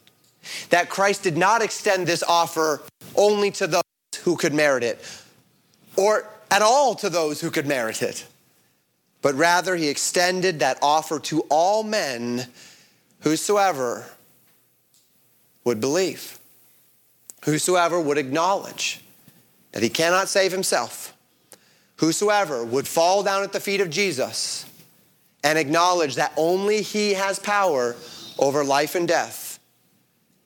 [0.70, 2.82] That Christ did not extend this offer
[3.16, 3.84] only to those
[4.24, 5.04] who could merit it,
[5.96, 8.26] or at all to those who could merit it,
[9.22, 12.48] but rather he extended that offer to all men
[13.22, 14.06] whosoever
[15.64, 16.40] would believe,
[17.46, 19.02] whosoever would acknowledge
[19.72, 21.14] that he cannot save himself,
[21.98, 24.66] whosoever would fall down at the feet of Jesus
[25.44, 27.96] and acknowledge that only he has power
[28.38, 29.60] over life and death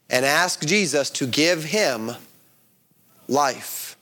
[0.09, 2.11] and ask Jesus to give him
[3.28, 3.97] life.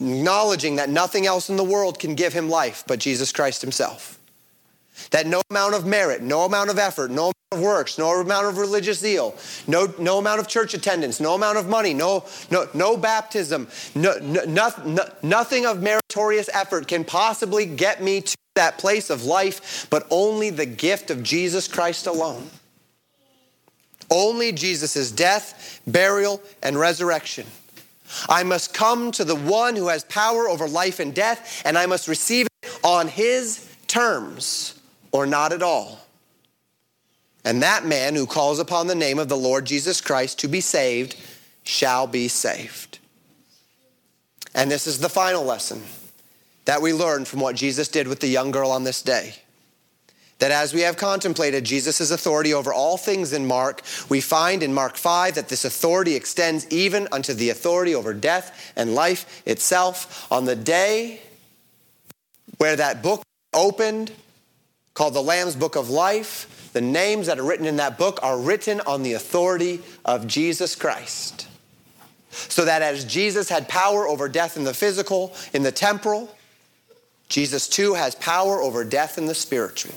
[0.00, 4.18] Acknowledging that nothing else in the world can give him life but Jesus Christ himself.
[5.10, 8.46] That no amount of merit, no amount of effort, no amount of works, no amount
[8.46, 9.34] of religious zeal,
[9.66, 14.16] no, no amount of church attendance, no amount of money, no, no, no baptism, no,
[14.20, 19.88] no, no, nothing of meritorious effort can possibly get me to that place of life,
[19.90, 22.48] but only the gift of Jesus Christ alone.
[24.10, 27.46] Only Jesus' death, burial, and resurrection.
[28.28, 31.86] I must come to the one who has power over life and death, and I
[31.86, 34.78] must receive it on his terms
[35.10, 36.00] or not at all.
[37.44, 40.60] And that man who calls upon the name of the Lord Jesus Christ to be
[40.60, 41.16] saved
[41.62, 42.98] shall be saved.
[44.54, 45.82] And this is the final lesson
[46.64, 49.34] that we learn from what Jesus did with the young girl on this day
[50.38, 54.74] that as we have contemplated Jesus' authority over all things in Mark, we find in
[54.74, 60.30] Mark 5 that this authority extends even unto the authority over death and life itself.
[60.32, 61.20] On the day
[62.58, 63.22] where that book
[63.52, 64.10] opened,
[64.94, 68.38] called the Lamb's Book of Life, the names that are written in that book are
[68.38, 71.48] written on the authority of Jesus Christ.
[72.30, 76.36] So that as Jesus had power over death in the physical, in the temporal,
[77.28, 79.94] Jesus too has power over death in the spiritual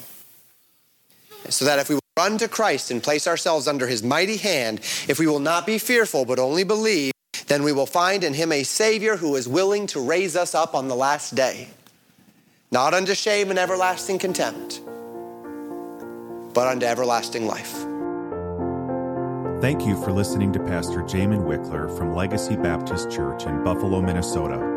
[1.49, 5.19] so that if we run to Christ and place ourselves under his mighty hand, if
[5.19, 7.11] we will not be fearful but only believe,
[7.47, 10.75] then we will find in him a Savior who is willing to raise us up
[10.75, 11.69] on the last day,
[12.71, 14.81] not unto shame and everlasting contempt,
[16.53, 17.85] but unto everlasting life.
[19.61, 24.76] Thank you for listening to Pastor Jamin Wickler from Legacy Baptist Church in Buffalo, Minnesota.